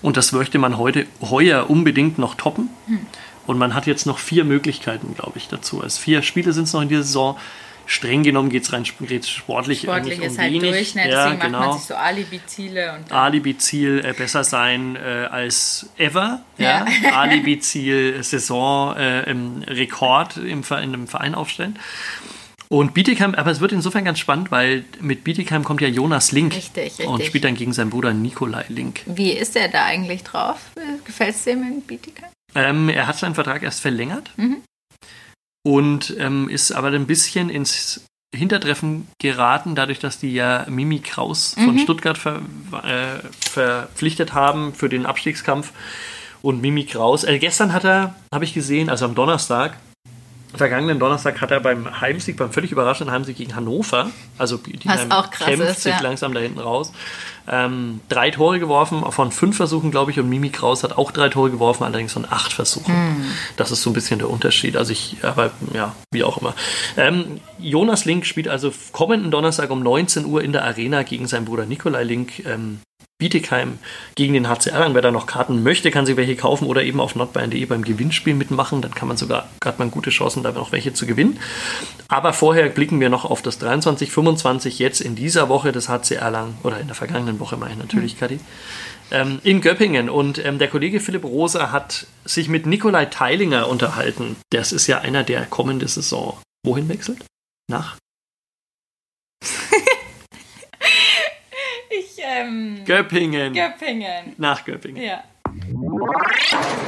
[0.00, 2.70] Und das möchte man heute heuer unbedingt noch toppen.
[2.86, 3.00] Hm.
[3.46, 5.82] Und man hat jetzt noch vier Möglichkeiten, glaube ich, dazu.
[5.82, 7.36] Also vier Spiele sind es noch in dieser Saison
[7.90, 10.70] streng genommen geht es rein sportlich, sportlich eigentlich ist um halt wenig.
[10.70, 11.58] Durchschnitt, ja, deswegen genau.
[11.58, 13.00] macht man sich so Alibi-Ziele.
[13.10, 16.42] Alibi-Ziel äh, besser sein äh, als ever.
[16.56, 16.86] Ja.
[17.02, 17.12] ja.
[17.12, 21.78] Alibi-Ziel Saison äh, im Rekord im, in einem Verein aufstellen.
[22.68, 26.54] Und Bietigheim, aber es wird insofern ganz spannend, weil mit Bietigheim kommt ja Jonas Link.
[26.54, 27.06] Richtig, richtig.
[27.08, 29.00] Und spielt dann gegen seinen Bruder Nikolai Link.
[29.06, 30.58] Wie ist er da eigentlich drauf?
[31.04, 32.30] Gefällt es dem in Bietigheim?
[32.54, 34.30] Ähm, er hat seinen Vertrag erst verlängert.
[34.36, 34.62] Mhm
[35.62, 38.02] und ähm, ist aber ein bisschen ins
[38.34, 41.78] Hintertreffen geraten, dadurch, dass die ja Mimi Kraus von mhm.
[41.80, 42.42] Stuttgart ver,
[42.84, 45.72] äh, verpflichtet haben für den Abstiegskampf.
[46.42, 49.76] Und Mimi Kraus, äh, gestern hat er, habe ich gesehen, also am Donnerstag,
[50.54, 55.10] vergangenen Donnerstag hat er beim Heimsieg, beim völlig überraschenden Heimsieg gegen Hannover, also die Was
[55.10, 56.00] auch krass kämpft ist, sich ja.
[56.00, 56.92] langsam da hinten raus,
[57.50, 61.28] Ähm, drei Tore geworfen, von fünf Versuchen, glaube ich, und Mimi Kraus hat auch drei
[61.28, 62.94] Tore geworfen, allerdings von acht Versuchen.
[62.94, 63.24] Mhm.
[63.56, 64.76] Das ist so ein bisschen der Unterschied.
[64.76, 66.54] Also ich, aber ja, wie auch immer.
[66.96, 71.44] Ähm, Jonas Link spielt also kommenden Donnerstag um 19 Uhr in der Arena gegen seinen
[71.44, 72.44] Bruder Nikolai Link.
[72.46, 72.80] Ähm,
[73.20, 73.78] Bietigheim
[74.16, 74.94] gegen den HCR an.
[74.94, 78.34] Wer da noch Karten möchte, kann sich welche kaufen oder eben auf nordbayern.de beim Gewinnspiel
[78.34, 78.82] mitmachen.
[78.82, 81.38] Dann kann man sogar, hat man gute Chancen, da noch welche zu gewinnen.
[82.08, 86.30] Aber vorher blicken wir noch auf das 23, 25 jetzt in dieser Woche des HCR
[86.30, 88.18] lang oder in der vergangenen Woche meine ich natürlich, mhm.
[88.18, 88.40] Kadi.
[89.12, 94.36] Ähm, in Göppingen und ähm, der Kollege Philipp Rosa hat sich mit Nikolai Teilinger unterhalten.
[94.50, 97.24] Das ist ja einer, der kommende Saison wohin wechselt?
[97.68, 97.96] Nach
[102.22, 103.54] ähm, Göppingen.
[103.54, 104.34] Göppingen.
[104.36, 105.02] Nach Göppingen.
[105.02, 105.24] Ja.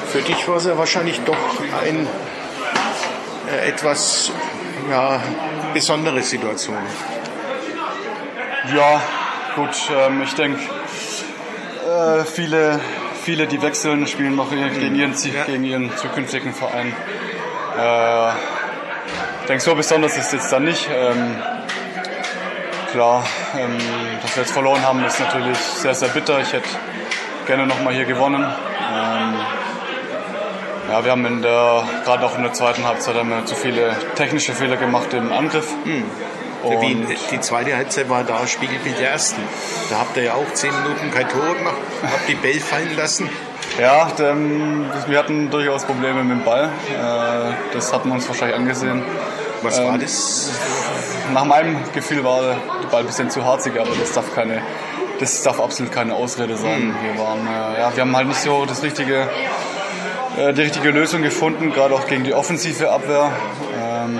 [0.07, 2.07] Für dich war es ja wahrscheinlich doch ein
[3.48, 4.30] äh, etwas
[4.90, 5.22] ja,
[5.72, 6.78] besondere Situation.
[8.74, 9.03] Ja,
[9.55, 10.61] gut, ähm, ich denke,
[11.86, 12.80] äh, viele,
[13.22, 15.44] viele, die wechseln, spielen noch gegen ihren, ja.
[15.44, 16.94] gegen ihren zukünftigen Verein.
[17.78, 18.28] Äh,
[19.40, 20.88] ich denke, so besonders ist es jetzt dann nicht.
[20.94, 21.36] Ähm,
[22.92, 23.24] klar,
[23.59, 23.78] ähm,
[24.22, 26.40] dass wir jetzt verloren haben, ist natürlich sehr, sehr bitter.
[26.40, 26.68] Ich hätte
[27.46, 28.44] gerne nochmal hier gewonnen.
[28.44, 29.34] Ähm,
[30.90, 33.96] ja, wir haben in der, gerade auch in der zweiten Halbzeit haben wir zu viele
[34.14, 35.72] technische Fehler gemacht im Angriff.
[35.84, 36.05] Mhm.
[36.64, 39.40] Wie, die zweite Halbzeit war da spiegelt mit der ersten.
[39.90, 43.28] Da habt ihr ja auch zehn Minuten kein Tor gemacht, habt die Bälle fallen lassen.
[43.80, 46.64] Ja, denn, wir hatten durchaus Probleme mit dem Ball.
[46.64, 49.02] Äh, das hatten wir uns wahrscheinlich angesehen.
[49.62, 50.50] Was ähm, war das?
[51.32, 52.42] Nach meinem Gefühl war
[52.82, 54.60] der Ball ein bisschen zu harzig, aber das darf keine,
[55.20, 56.88] das darf absolut keine Ausrede sein.
[56.88, 56.94] Mhm.
[57.02, 59.28] Wir waren, äh, ja, wir haben halt nicht so das richtige,
[60.36, 63.32] äh, die richtige Lösung gefunden, gerade auch gegen die offensive Abwehr.
[63.80, 64.18] Ähm,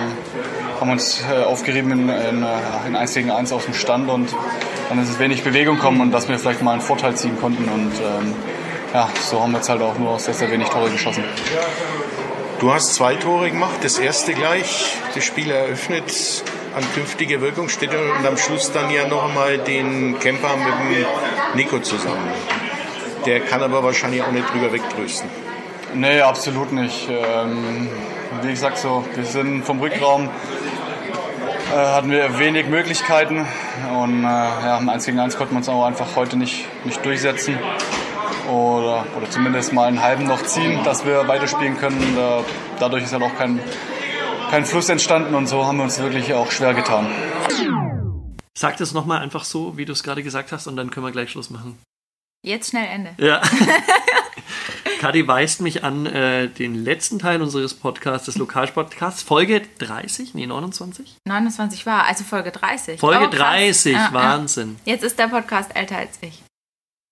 [0.83, 4.35] haben uns äh, aufgerieben in, in, äh, in 1 gegen 1 aus dem Stand und
[4.89, 7.69] dann ist es wenig Bewegung gekommen und dass wir vielleicht mal einen Vorteil ziehen konnten
[7.69, 8.35] und ähm,
[8.93, 11.23] ja, so haben wir jetzt halt auch nur sehr, sehr wenig Tore geschossen.
[12.59, 16.43] Du hast zwei Tore gemacht, das erste gleich, das Spiel eröffnet
[16.75, 21.05] an künftige Wirkungsstätte und am Schluss dann ja noch einmal den Camper mit dem
[21.55, 22.27] Nico zusammen.
[23.25, 25.29] Der kann aber wahrscheinlich auch nicht drüber wegtrösten.
[25.95, 27.07] Nee, absolut nicht.
[27.09, 27.87] Ähm,
[28.41, 30.29] wie gesagt, so, wir sind vom Rückraum
[31.75, 33.45] hatten wir wenig Möglichkeiten
[33.97, 37.03] und äh, ja, im 1 gegen 1 konnten wir uns auch einfach heute nicht, nicht
[37.05, 37.57] durchsetzen
[38.49, 42.15] oder, oder zumindest mal einen halben noch ziehen, dass wir weiterspielen können.
[42.15, 42.43] Da,
[42.79, 43.59] dadurch ist halt auch kein,
[44.49, 47.07] kein Fluss entstanden und so haben wir uns wirklich auch schwer getan.
[48.55, 51.11] Sag das nochmal einfach so, wie du es gerade gesagt hast, und dann können wir
[51.11, 51.79] gleich Schluss machen.
[52.43, 53.15] Jetzt schnell Ende.
[53.17, 53.41] Ja.
[55.03, 60.47] Kadi weist mich an äh, den letzten Teil unseres Podcasts, des Lokalsportcasts, Folge 30, nee,
[60.47, 61.17] 29?
[61.27, 63.01] 29 war, also Folge 30.
[63.01, 64.77] Folge oh, 30, ah, Wahnsinn.
[64.85, 64.93] Ja.
[64.93, 66.41] Jetzt ist der Podcast älter als ich.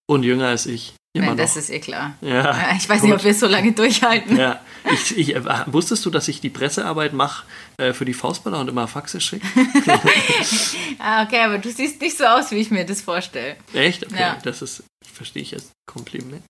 [0.08, 0.94] Und jünger als ich.
[1.12, 2.16] Immer das ist eh klar.
[2.22, 3.10] Ja, ich weiß gut.
[3.10, 4.38] nicht, ob wir es so lange durchhalten.
[4.38, 4.62] Ja.
[4.94, 8.70] Ich, ich, äh, wusstest du, dass ich die Pressearbeit mache äh, für die Faustballer und
[8.70, 9.46] immer Faxe schicke?
[11.00, 13.58] ah, okay, aber du siehst nicht so aus, wie ich mir das vorstelle.
[13.74, 14.06] Echt?
[14.06, 14.38] Okay, ja.
[14.42, 16.46] das ist, verstehe ich als Kompliment.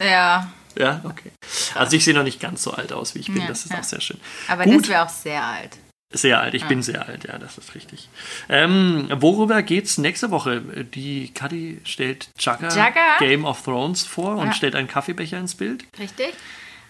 [0.00, 0.48] Ja.
[0.78, 1.32] Ja, okay.
[1.74, 3.42] Also ich sehe noch nicht ganz so alt aus, wie ich bin.
[3.42, 3.78] Ja, das ist ja.
[3.78, 4.20] auch sehr schön.
[4.48, 4.82] Aber Gut.
[4.82, 5.78] das wäre auch sehr alt.
[6.12, 6.68] Sehr alt, ich ja.
[6.68, 8.08] bin sehr alt, ja, das ist richtig.
[8.48, 10.60] Ähm, worüber geht's nächste Woche?
[10.94, 13.16] Die Kadi stellt Jagger?
[13.18, 15.84] Game of Thrones vor und stellt einen Kaffeebecher ins Bild.
[15.98, 16.32] Richtig.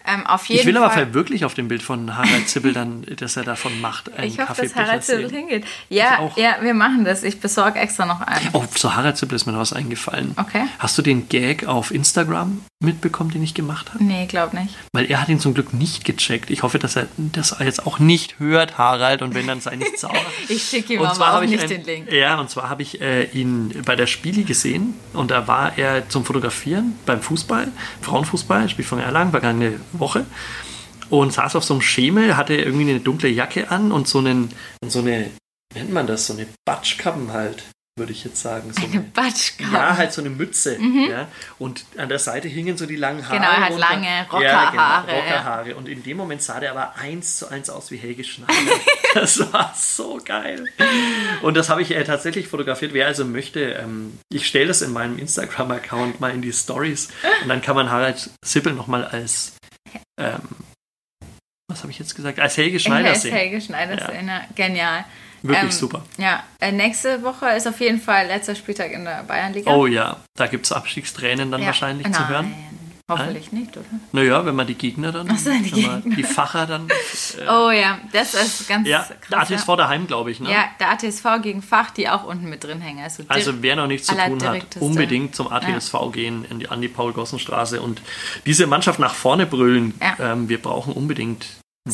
[0.07, 1.03] Ähm, auf jeden ich will Fall.
[1.03, 4.13] aber wirklich auf dem Bild von Harald Zibbel dann, dass er davon macht.
[4.17, 5.65] Einen ich hoffe, dass Harald Zibbel hingeht.
[5.89, 7.23] Ja, ja, wir machen das.
[7.23, 8.49] Ich besorge extra noch einen.
[8.53, 10.33] Oh, zu Harald Zibbel ist mir noch was eingefallen.
[10.37, 10.63] Okay.
[10.79, 14.03] Hast du den Gag auf Instagram mitbekommen, den ich gemacht habe?
[14.03, 14.75] Nee, glaub nicht.
[14.93, 16.49] Weil er hat ihn zum Glück nicht gecheckt.
[16.49, 19.99] Ich hoffe, dass er das jetzt auch nicht hört, Harald, und wenn, dann sei nicht
[19.99, 20.13] sauer.
[20.47, 22.11] ich schicke ihm aber auch nicht ein, den Link.
[22.11, 26.07] Ja, und zwar habe ich äh, ihn bei der Spieli gesehen und da war er
[26.07, 27.67] zum Fotografieren beim Fußball,
[28.01, 30.25] Frauenfußball, Spiel von Erlangen, vergangene Woche
[31.09, 34.49] und saß auf so einem Schemel, hatte irgendwie eine dunkle Jacke an und so, einen,
[34.85, 35.31] so eine,
[35.73, 37.63] nennt man das, so eine Batschkappen halt,
[37.97, 38.71] würde ich jetzt sagen.
[38.73, 39.73] So eine, eine Batschkappe?
[39.73, 40.77] Ja, halt so eine Mütze.
[40.77, 41.07] Mhm.
[41.09, 41.27] Ja.
[41.57, 43.39] Und an der Seite hingen so die langen Haare.
[43.39, 44.43] Genau, er hat lange Rockerhaare.
[44.43, 45.75] Ja, genau, Rockerhaare.
[45.75, 48.53] Und in dem Moment sah der aber eins zu eins aus wie Helge Schneider.
[49.13, 50.65] das war so geil.
[51.41, 52.93] Und das habe ich äh, tatsächlich fotografiert.
[52.93, 57.09] Wer also möchte, ähm, ich stelle das in meinem Instagram-Account mal in die Stories
[57.41, 59.56] und dann kann man Harald Sippel nochmal als
[60.19, 60.41] ähm,
[61.69, 62.39] was habe ich jetzt gesagt?
[62.39, 63.33] Als Helge Schneider sehen.
[63.33, 64.45] Als Helge Schneider ja.
[64.55, 65.05] genial.
[65.43, 66.03] Wirklich ähm, super.
[66.17, 69.75] Ja, äh, nächste Woche ist auf jeden Fall letzter Spieltag in der Bayernliga.
[69.75, 71.67] Oh ja, da gibt es Abstiegstränen dann ja.
[71.67, 72.13] wahrscheinlich Nein.
[72.13, 72.53] zu hören.
[73.09, 73.85] Hoffentlich nicht, oder?
[74.11, 76.01] Naja, wenn man die Gegner dann, Ach so, die, Gegner.
[76.03, 76.89] die Facher dann.
[76.89, 79.47] Äh, oh ja, das ist ganz ja, krass.
[79.47, 80.51] Der ATSV daheim, glaube ich, ne?
[80.51, 83.01] Ja, der ATSV gegen Fach, die auch unten mit drin hängen.
[83.01, 86.09] Also, also wer noch nichts zu tun hat, unbedingt zum ATSV ja.
[86.09, 88.01] gehen, in die, an die Paul-Gossen-Straße und
[88.45, 89.93] diese Mannschaft nach vorne brüllen.
[90.01, 90.33] Ja.
[90.33, 91.45] Ähm, wir brauchen unbedingt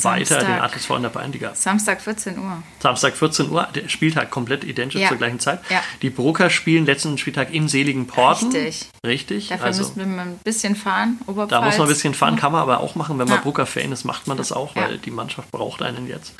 [0.04, 1.56] weiter den ATSV in der Bayernliga.
[1.56, 2.64] Samstag 14 Uhr.
[2.80, 5.10] Samstag 14 Uhr, der Spieltag komplett identisch ja.
[5.10, 5.60] zur gleichen Zeit.
[5.70, 5.82] Ja.
[6.02, 8.52] Die Brucker spielen letzten Spieltag in Seligenporten.
[8.52, 8.89] Richtig.
[9.06, 9.50] Richtig.
[9.50, 11.50] Dafür also, müssen wir mal ein bisschen fahren, Oberpfalz.
[11.50, 13.41] Da muss man ein bisschen fahren, kann man aber auch machen, wenn man ja.
[13.41, 16.34] Brucker-Fan ist, macht man das auch, weil die Mannschaft braucht einen jetzt.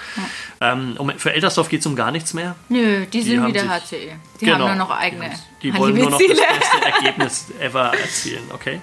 [0.62, 2.56] Ähm, um, für Eltersdorf geht es um gar nichts mehr.
[2.70, 4.14] Nö, die, die sind wieder HCE.
[4.40, 5.32] Die genau, haben nur noch eigene
[5.62, 8.82] Die, die wollen nur noch das beste Ergebnis ever erzielen, okay?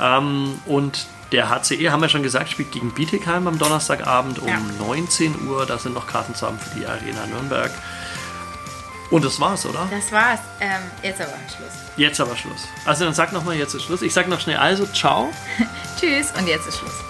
[0.00, 4.58] Ähm, und der HCE, haben wir schon gesagt, spielt gegen Bietigheim am Donnerstagabend um ja.
[4.78, 5.66] 19 Uhr.
[5.66, 7.70] Da sind noch Karten zusammen für die Arena Nürnberg.
[9.10, 9.88] Und das war's, oder?
[9.90, 10.40] Das war's.
[10.60, 11.72] Ähm, jetzt aber Schluss.
[11.96, 12.68] Jetzt aber Schluss.
[12.84, 14.02] Also dann sag nochmal, jetzt ist Schluss.
[14.02, 15.32] Ich sag noch schnell, also ciao.
[16.00, 17.09] Tschüss und jetzt ist Schluss.